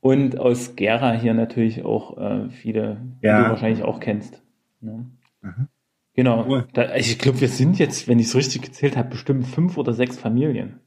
[0.00, 3.44] Und aus Gera hier natürlich auch äh, viele, die Ja.
[3.44, 4.42] du wahrscheinlich auch kennst.
[4.80, 5.06] Ne?
[5.42, 5.68] Mhm.
[6.14, 6.46] Genau.
[6.48, 6.66] Cool.
[6.72, 9.92] Da, ich glaube, wir sind jetzt, wenn ich es richtig gezählt habe, bestimmt fünf oder
[9.92, 10.80] sechs Familien.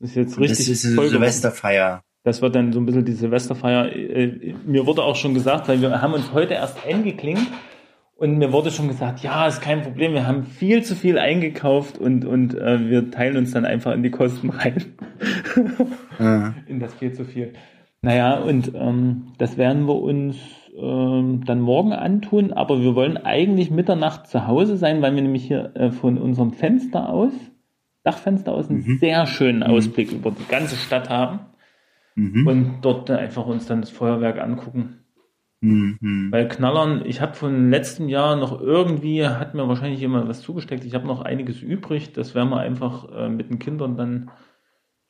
[0.00, 1.08] Das ist jetzt richtig das ist eine.
[1.08, 2.02] Silvesterfeier.
[2.24, 3.92] Das wird dann so ein bisschen die Silvesterfeier.
[3.92, 7.46] Äh, Mir wurde auch schon gesagt, weil wir haben uns heute erst eingeklingt
[8.16, 11.98] und mir wurde schon gesagt, ja, ist kein Problem, wir haben viel zu viel eingekauft
[11.98, 14.84] und, und äh, wir teilen uns dann einfach in die Kosten rein.
[16.18, 16.54] Ja.
[16.66, 17.54] in das viel zu viel.
[18.08, 20.38] Naja, und ähm, das werden wir uns
[20.74, 25.44] ähm, dann morgen antun, aber wir wollen eigentlich Mitternacht zu Hause sein, weil wir nämlich
[25.46, 27.34] hier äh, von unserem Fenster aus,
[28.04, 28.96] Dachfenster aus, einen Mhm.
[28.96, 29.64] sehr schönen Mhm.
[29.64, 31.40] Ausblick über die ganze Stadt haben
[32.14, 32.46] Mhm.
[32.46, 35.00] und dort äh, einfach uns dann das Feuerwerk angucken.
[35.60, 36.28] Mhm.
[36.30, 40.86] Weil Knallern, ich habe von letztem Jahr noch irgendwie, hat mir wahrscheinlich jemand was zugesteckt,
[40.86, 44.30] ich habe noch einiges übrig, das werden wir einfach äh, mit den Kindern dann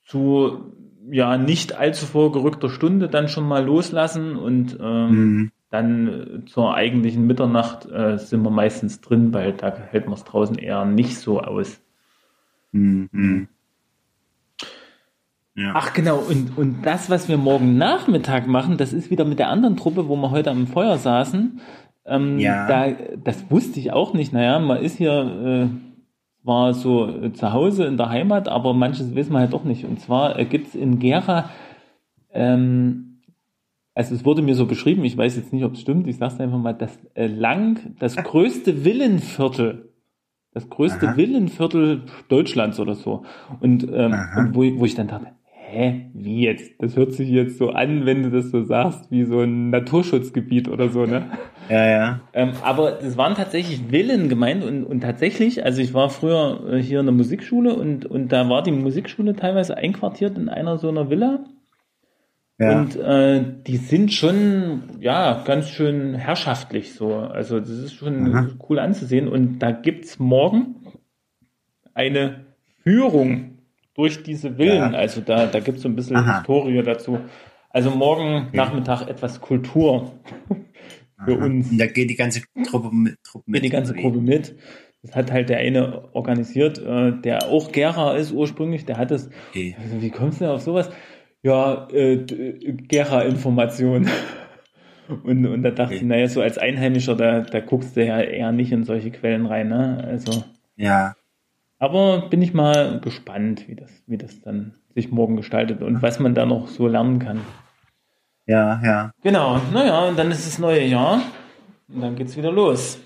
[0.03, 0.73] zu
[1.11, 5.51] ja nicht allzu vorgerückter Stunde dann schon mal loslassen und ähm, Mhm.
[5.71, 10.57] dann zur eigentlichen Mitternacht äh, sind wir meistens drin, weil da hält man es draußen
[10.57, 11.81] eher nicht so aus.
[12.73, 13.49] Mhm.
[15.55, 15.73] Ja.
[15.75, 19.49] Ach genau, und, und das, was wir morgen Nachmittag machen, das ist wieder mit der
[19.49, 21.61] anderen Truppe, wo wir heute am Feuer saßen.
[22.07, 22.67] Ähm, Ja.
[22.69, 22.87] da,
[23.25, 24.33] das wusste ich auch nicht.
[24.33, 25.88] Naja, man ist hier, äh,
[26.49, 29.85] war so äh, zu Hause in der Heimat, aber manches wissen wir halt doch nicht.
[29.85, 31.51] Und zwar äh, gibt's in Gera,
[32.33, 33.21] ähm,
[33.95, 36.41] also es wurde mir so beschrieben, ich weiß jetzt nicht, ob es stimmt, ich sag's
[36.41, 39.93] einfach mal, das äh, lang, das größte Villenviertel,
[40.53, 41.17] das größte Aha.
[41.17, 43.25] Villenviertel Deutschlands oder so.
[43.61, 45.33] Und, ähm, und wo, wo ich dann dachte,
[45.69, 46.73] hä, wie jetzt?
[46.79, 50.69] Das hört sich jetzt so an, wenn du das so sagst, wie so ein Naturschutzgebiet
[50.69, 51.27] oder so, ne?
[51.69, 52.21] ja, ja.
[52.33, 56.83] Ähm, aber das waren tatsächlich Villen gemeint und, und tatsächlich, also ich war früher äh,
[56.83, 60.89] hier in der Musikschule und, und da war die Musikschule teilweise einquartiert in einer so
[60.89, 61.45] einer Villa.
[62.59, 62.81] ja.
[62.81, 67.15] Und äh, die sind schon, ja, ganz schön herrschaftlich so.
[67.15, 68.49] Also das ist schon Aha.
[68.69, 69.29] cool anzusehen.
[69.29, 70.77] Und da gibt's morgen
[71.95, 72.47] eine
[72.83, 73.58] Führung
[73.99, 74.93] durch diese Villen.
[74.93, 74.99] Ja.
[74.99, 76.39] Also da, da gibt's so ein bisschen Aha.
[76.39, 77.19] Historie dazu.
[77.71, 78.57] Also morgen Okay.
[78.57, 80.13] Nachmittag etwas Kultur
[81.25, 81.45] für Aha.
[81.45, 81.71] uns.
[81.73, 83.17] Und da geht die ganze Truppe mit.
[83.25, 83.95] Truppe Mit die ganze?
[83.95, 84.55] Gruppe mit.
[85.03, 89.31] Das hat halt der eine organisiert, äh, der auch Gera ist ursprünglich, der hat es
[89.51, 89.77] Okay.
[89.81, 90.91] also, wie kommst du denn auf sowas?
[91.43, 94.09] Ja, äh, d- Gera-Information.
[95.25, 96.03] Und, und da dachte Okay.
[96.03, 99.47] ich, naja, so als Einheimischer, da, da guckst du ja eher nicht in solche Quellen
[99.47, 100.05] rein, ne?
[100.07, 100.45] Also,
[100.77, 101.15] Ja.
[101.79, 106.19] Aber bin ich mal gespannt, wie das, wie das dann sich morgen gestaltet und was
[106.19, 107.41] man da noch so lernen kann.
[108.47, 109.11] Ja, ja.
[109.23, 111.21] Genau, naja, und dann ist das neue Jahr
[111.89, 112.99] und dann geht's wieder los.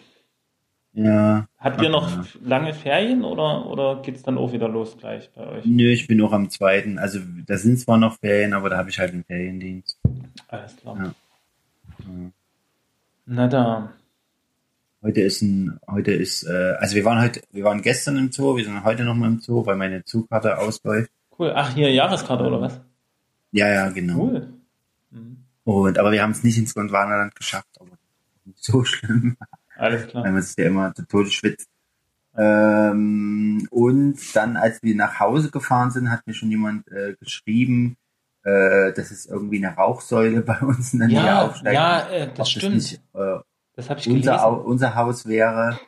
[0.95, 1.47] Ja.
[1.59, 2.25] Habt ihr noch Ja.
[2.45, 5.65] lange Ferien oder, oder geht's dann auch wieder los gleich bei euch?
[5.65, 6.99] Nö, ich bin auch am zweiten.
[6.99, 9.99] Also da sind zwar noch Ferien, aber da habe ich halt einen Feriendienst.
[10.49, 10.97] Alles klar.
[10.99, 11.05] Ja.
[11.05, 12.31] Ja.
[13.25, 13.93] Na da.
[15.03, 18.57] Heute ist ein, heute ist, äh, also wir waren heute, wir waren gestern im Zoo,
[18.57, 21.11] wir sind heute nochmal im Zoo, weil meine Zugkarte ausläuft.
[21.39, 21.53] Cool.
[21.57, 22.81] Ach, hier Jahreskarte oder was?
[23.51, 24.19] Ja, ja, genau.
[24.19, 24.49] Cool.
[25.11, 25.39] Mhm.
[25.65, 27.91] Und aber wir haben es nicht ins Gondwanaland geschafft, aber
[28.45, 29.37] nicht so schlimm,
[29.77, 30.31] Alles weil klar.
[30.31, 31.69] man sich ja immer zu Tode schwitzt.
[32.37, 37.97] Ähm, und dann, als wir nach Hause gefahren sind, hat mir schon jemand äh, geschrieben,
[38.45, 41.75] äh, dass es irgendwie eine Rauchsäule bei uns in der Nähe Ja, aufsteigt.
[41.75, 42.75] ja, äh, das stimmt.
[42.77, 43.39] nicht äh,
[43.83, 44.29] Das habe ich gelesen.
[44.31, 45.79] unser, Au- unser Haus wäre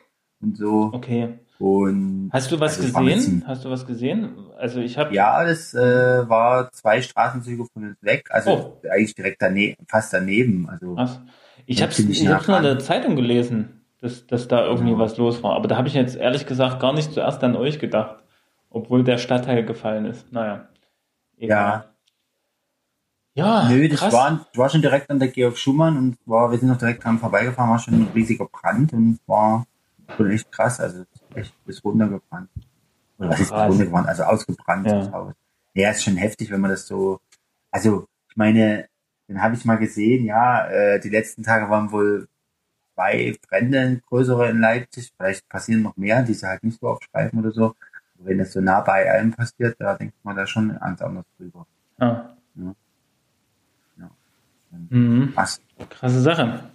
[0.41, 0.91] und so.
[0.93, 1.39] Okay.
[1.57, 3.43] Und Hast du was also gesehen?
[3.47, 4.35] Hast du was gesehen?
[4.57, 8.51] Also ich habe Ja, das äh, war zwei Straßenzüge von uns weg, also
[8.83, 8.87] Oh.
[8.91, 10.67] eigentlich direkt daneben, fast daneben.
[10.69, 11.21] Also Was?
[11.65, 14.99] Ich habe ich hab's nur in der Zeitung gelesen, dass, dass da irgendwie Ja.
[14.99, 15.55] was los war.
[15.55, 18.17] Aber da habe ich jetzt ehrlich gesagt gar nicht zuerst an euch gedacht,
[18.69, 20.31] obwohl der Stadtteil gefallen ist.
[20.33, 20.67] Naja.
[21.37, 21.85] Ja.
[23.35, 24.13] Ja, Nö, das krass.
[24.13, 27.19] war, war schon direkt an der Georg Schumann und war, wir sind noch direkt dran
[27.19, 29.65] vorbeigefahren, war schon ein riesiger Brand und war
[30.15, 32.49] schon echt krass, also echt bis runtergebrannt.
[33.17, 33.69] Oder was ist Krass.
[33.69, 34.07] runtergebrannt?
[34.07, 34.99] Also ausgebrannt Ja.
[34.99, 35.33] das Haus.
[35.73, 37.19] Ja, ist schon heftig, wenn man das so,
[37.71, 38.87] also ich meine,
[39.27, 42.29] dann habe ich mal gesehen, ja, äh, die letzten Tage waren wohl
[42.93, 47.37] zwei Brände größere in Leipzig, vielleicht passieren noch mehr, die sie halt nicht so aufschreiben
[47.39, 47.65] oder so.
[48.17, 51.25] Aber wenn das so nah bei allem passiert, da denkt man da schon ganz anders
[51.37, 51.67] drüber.
[51.99, 52.29] Ah.
[52.55, 52.73] Ja.
[54.89, 55.33] Mhm.
[55.33, 55.61] Krass.
[55.89, 56.69] Krasse Sache.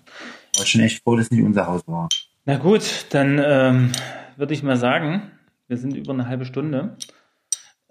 [0.57, 2.09] war schon echt froh, dass nicht unser Haus war.
[2.45, 3.93] Na gut, dann ähm,
[4.37, 5.31] würde ich mal sagen,
[5.69, 6.97] wir sind über eine halbe Stunde.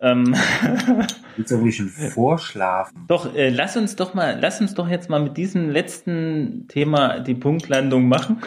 [0.02, 0.34] Ähm,
[1.38, 3.06] du irgendwie schon vorschlafen?
[3.08, 7.20] doch, äh, lass uns doch mal, lass uns doch jetzt mal mit diesem letzten Thema
[7.20, 8.42] die Punktlandung machen.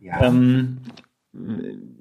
[0.00, 0.22] Ja.
[0.22, 0.78] Ähm,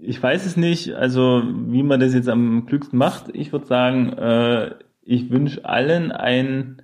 [0.01, 3.25] ich weiß es nicht, also wie man das jetzt am klügsten macht.
[3.33, 6.82] Ich würde sagen, äh, ich wünsche allen ein,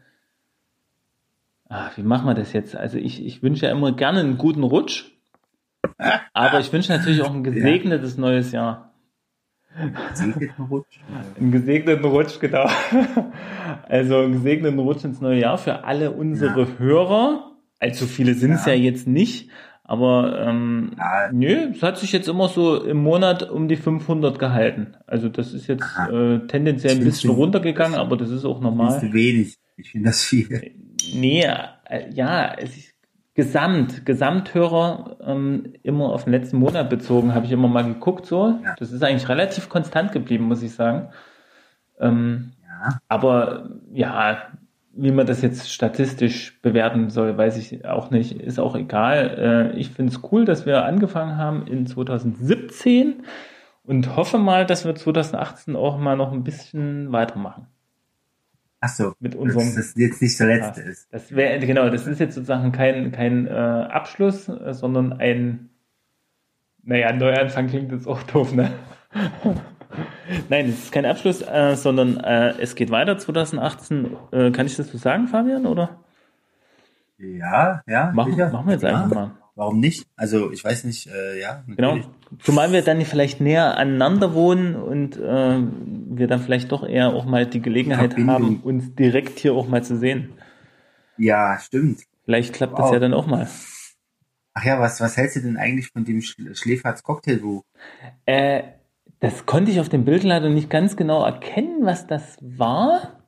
[1.70, 2.76] ah, wie machen wir das jetzt?
[2.76, 5.06] Also ich, ich wünsche ja immer gerne einen guten Rutsch,
[6.34, 8.94] aber ich wünsche natürlich auch ein gesegnetes neues Jahr.
[10.14, 11.00] Segneten Rutsch.
[11.40, 12.68] Einen gesegneten Rutsch, genau.
[13.88, 17.52] Also einen gesegneten Rutsch ins neue Jahr für alle unsere Hörer.
[17.80, 18.74] Allzu viele sind es ja.
[18.74, 18.80] Ja.
[18.80, 19.50] jetzt nicht,
[19.84, 21.32] aber ähm, Ja.
[21.32, 24.98] nö, es hat sich jetzt immer so im Monat um die 500 gehalten.
[25.08, 28.64] Also das ist jetzt äh, tendenziell ein Das bisschen runtergegangen, aber das ist auch Das
[28.64, 28.98] normal.
[29.04, 29.56] ist wenig.
[29.78, 30.74] Ich finde das viel.
[31.16, 31.46] Nee,
[31.86, 32.96] äh, ja, es ist
[33.40, 38.60] Gesamt, Gesamthörer ähm, immer auf den letzten Monat bezogen, habe ich immer mal geguckt so.
[38.64, 38.76] Ja.
[38.78, 41.08] Das ist eigentlich relativ konstant geblieben, muss ich sagen.
[42.02, 43.00] Ähm, Ja.
[43.08, 44.40] aber ja,
[44.92, 48.34] wie man das jetzt statistisch bewerten soll, weiß ich auch nicht.
[48.42, 49.72] Ist auch egal.
[49.74, 53.24] Äh, ich finde es cool, dass wir angefangen haben in 2017
[53.84, 57.68] und hoffe mal, dass wir 2018 auch mal noch ein bisschen weitermachen
[58.82, 59.14] Ach so.
[59.20, 61.08] mit Dass unserem das jetzt nicht der letzte ist.
[61.12, 65.70] das wäre genau, das ist jetzt sozusagen kein, kein äh, Abschluss, äh, sondern ein,
[66.84, 68.72] naja, Neuanfang klingt jetzt auch doof, ne?
[70.50, 74.16] Nein, es ist kein Abschluss, äh, sondern äh, es geht weiter 2018.
[74.32, 75.98] Äh, kann ich das so sagen, Fabian, oder?
[77.18, 78.12] Ja, ja.
[78.14, 78.90] Machen, machen wir jetzt ja.
[78.90, 79.32] einfach mal.
[79.60, 80.08] Warum nicht?
[80.16, 81.66] Also ich weiß nicht, äh, ja.
[81.68, 82.00] Genau.
[82.44, 87.26] Zumal wir dann vielleicht näher aneinander wohnen und äh, wir dann vielleicht doch eher auch
[87.26, 88.34] mal die Gelegenheit Verbindung.
[88.34, 90.30] haben, uns direkt hier auch mal zu sehen.
[91.18, 92.04] Ja, stimmt.
[92.24, 92.94] Vielleicht klappt das Wow.
[92.94, 93.50] ja dann auch mal.
[94.54, 97.66] Ach ja, was, was hältst du denn eigentlich von dem Schl Schläferz Cocktailbuch?
[98.26, 98.64] Äh,
[99.20, 103.19] das konnte ich auf dem Bild leider nicht ganz genau erkennen, was das war.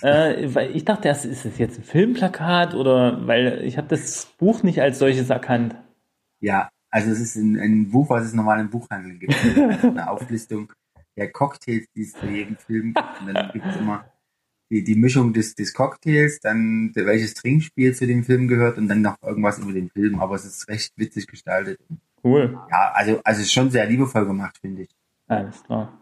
[0.00, 4.26] Äh, weil ich dachte, das ist es jetzt ein Filmplakat oder weil ich habe das
[4.38, 5.76] Buch nicht als solches erkannt.
[6.40, 9.34] Ja, also es ist ein, ein Buch, was es normal im Buchhandel gibt.
[9.34, 10.72] Also eine Auflistung
[11.16, 13.20] der Cocktails, die es zu jedem Film gibt.
[13.20, 14.04] Und dann gibt es immer
[14.70, 19.02] die, die Mischung des, des Cocktails, dann welches Trinkspiel zu dem Film gehört und dann
[19.02, 20.20] noch irgendwas über den Film.
[20.20, 21.78] Aber es ist recht witzig gestaltet.
[22.24, 22.58] Cool.
[22.70, 24.90] Ja, also, also schon sehr liebevoll gemacht, finde ich.
[25.28, 25.98] Alles klar.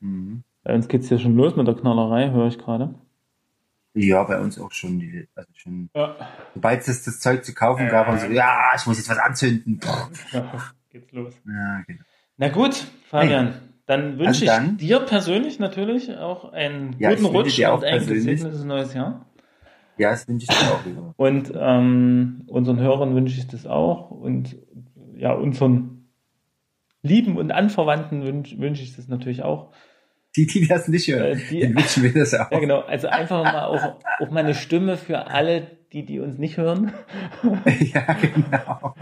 [0.00, 0.42] Mhm.
[0.64, 2.94] Bei uns geht's ja schon los mit der Knallerei, höre ich gerade.
[3.94, 4.98] Ja, bei uns auch schon.
[5.00, 6.16] Die, also schon Ja.
[6.54, 9.80] sobald es das Zeug zu kaufen gab, haben so, ja, ich muss jetzt was anzünden.
[9.80, 10.74] Pff.
[10.90, 11.34] geht's los.
[11.46, 12.02] Ja, genau.
[12.38, 12.74] Na gut,
[13.08, 13.54] Fabian,
[13.86, 17.64] dann wünsche ich Also dann- dir persönlich natürlich auch einen Ja, guten ich wünsche Rutsch
[17.64, 19.26] auch und ein gesegnetes neues Jahr.
[19.98, 21.14] ja, das wünsche ich dir auch lieber.
[21.16, 24.10] Und ähm, unseren Hörern wünsche ich das auch.
[24.10, 24.56] Und
[25.16, 26.08] ja, unseren
[27.02, 29.72] Lieben und Anverwandten wünsche wünsche ich das natürlich auch.
[30.36, 32.50] Die, die das nicht hören, Äh, die- die wünschen wir das auch.
[32.50, 32.80] Ja, genau.
[32.80, 36.92] Also einfach mal auch, auch mal eine Stimme für alle, die, die uns nicht hören.
[37.94, 38.94] ja, genau.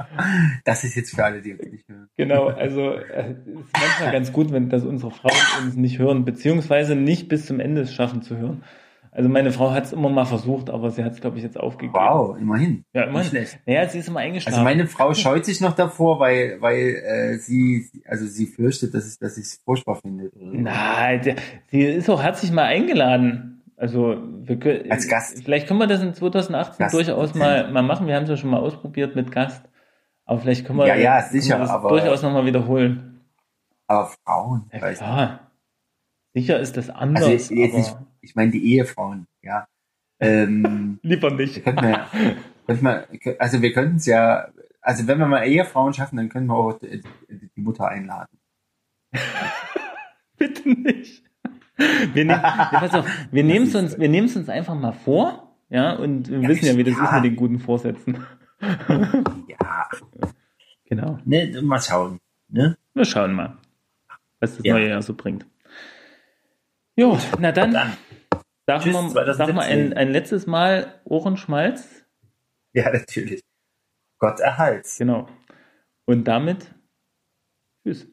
[0.64, 2.08] Das ist jetzt für alle, die uns nicht hören.
[2.16, 5.32] Genau, also äh, es ist manchmal ganz gut, wenn das unsere Frauen
[5.64, 8.64] uns nicht hören, beziehungsweise nicht bis zum Ende es schaffen zu hören.
[9.20, 11.60] Also meine Frau hat es immer mal versucht, aber sie hat es, glaube ich, jetzt
[11.60, 11.92] aufgegeben.
[11.92, 12.86] Wow, immerhin.
[12.94, 13.28] Ja, Nicht immerhin.
[13.28, 13.58] schlecht.
[13.66, 14.54] Naja, sie ist immer eingeschlafen.
[14.54, 19.06] Also meine Frau scheut sich noch davor, weil, weil äh, sie, also sie fürchtet, dass
[19.12, 20.30] ich dass ich es furchtbar finde.
[20.34, 23.62] Nein, sie ist auch herzlich mal eingeladen.
[23.76, 25.42] Also wir können, Als Gast.
[25.44, 26.94] Vielleicht können wir das in 2018 Gast.
[26.94, 28.06] durchaus mal, mal machen.
[28.06, 29.62] Wir haben es ja schon mal ausprobiert mit Gast.
[30.24, 33.20] Aber vielleicht können wir, Ja, ja, sicher, wir das aber- durchaus nochmal wiederholen.
[33.86, 34.96] Aber Frauen, Ja, nicht.
[34.98, 35.50] klar.
[36.32, 39.66] Sicher ist das anders, Also jetzt, jetzt nicht, ich meine die Ehefrauen, ja.
[40.20, 41.64] Ähm, lieber nicht.
[41.64, 42.06] könnten wir,
[42.66, 43.06] könnten wir,
[43.40, 44.48] also wir könnten es ja,
[44.80, 47.02] also wenn wir mal Ehefrauen schaffen, dann können wir auch die,
[47.56, 48.38] die Mutter einladen.
[50.38, 51.22] Bitte nicht.
[52.12, 55.92] Wir, nehmen, ja, wir nehmen es uns, wir nehmen es uns einfach mal vor, ja,
[55.94, 57.04] und wir Ja, wissen ja, wie das ja.
[57.06, 58.24] ist mit den guten Vorsätzen.
[59.48, 59.88] Ja,
[60.84, 61.18] Genau.
[61.24, 62.18] ne, mal schauen.
[62.48, 62.76] Ne?
[62.94, 63.56] Wir schauen mal,
[64.40, 65.46] was das neue Jahr so bringt.
[66.96, 67.92] Jo, na dann, Dann.
[68.70, 69.46] Sag, Tschüss, mal, 2017.
[69.46, 72.04] sag mal ein, ein letztes Mal Ohrenschmalz.
[72.72, 73.42] Ja, natürlich.
[74.18, 74.98] Gott erhalts.
[74.98, 75.28] Genau.
[76.06, 76.72] Und damit,
[77.82, 78.06] tschüss.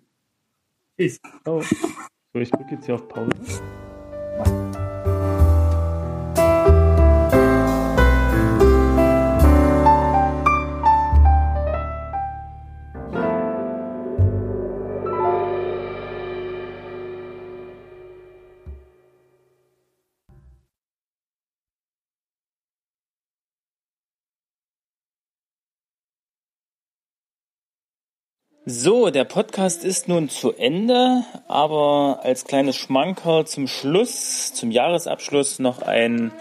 [0.97, 1.19] Tschüss.
[1.43, 1.61] Ciao.
[1.61, 3.31] So, ich drücke jetzt hier auf Pause.
[28.69, 35.59] So, der Podcast ist nun zu Ende, aber als kleines Schmankerl zum Schluss, zum Jahresabschluss
[35.59, 36.33] noch ein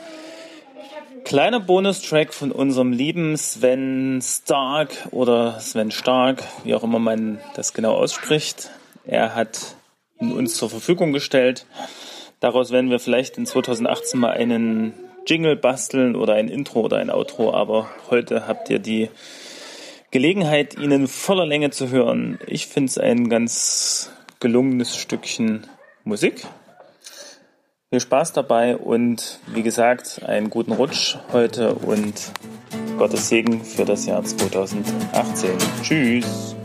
[1.23, 7.75] kleiner Bonustrack von unserem lieben Sven Stark oder Sven Stark, wie auch immer man das
[7.75, 8.71] genau ausspricht.
[9.05, 9.77] Er hat
[10.21, 11.65] ihn uns zur Verfügung gestellt.
[12.41, 14.95] Daraus werden wir vielleicht in 2018 mal einen
[15.29, 19.11] Jingle basteln oder ein Intro oder ein Outro, aber heute habt ihr die
[20.17, 22.39] Gelegenheit, ihn in voller Länge zu hören.
[22.47, 24.11] Ich finde es ein ganz
[24.41, 25.67] gelungenes Stückchen
[26.05, 26.47] Musik.
[27.91, 32.33] Viel Spaß dabei und wie gesagt, einen guten Rutsch heute und
[32.97, 35.51] Gottes Segen für das Jahr 2018.
[35.83, 36.57] Tschüss.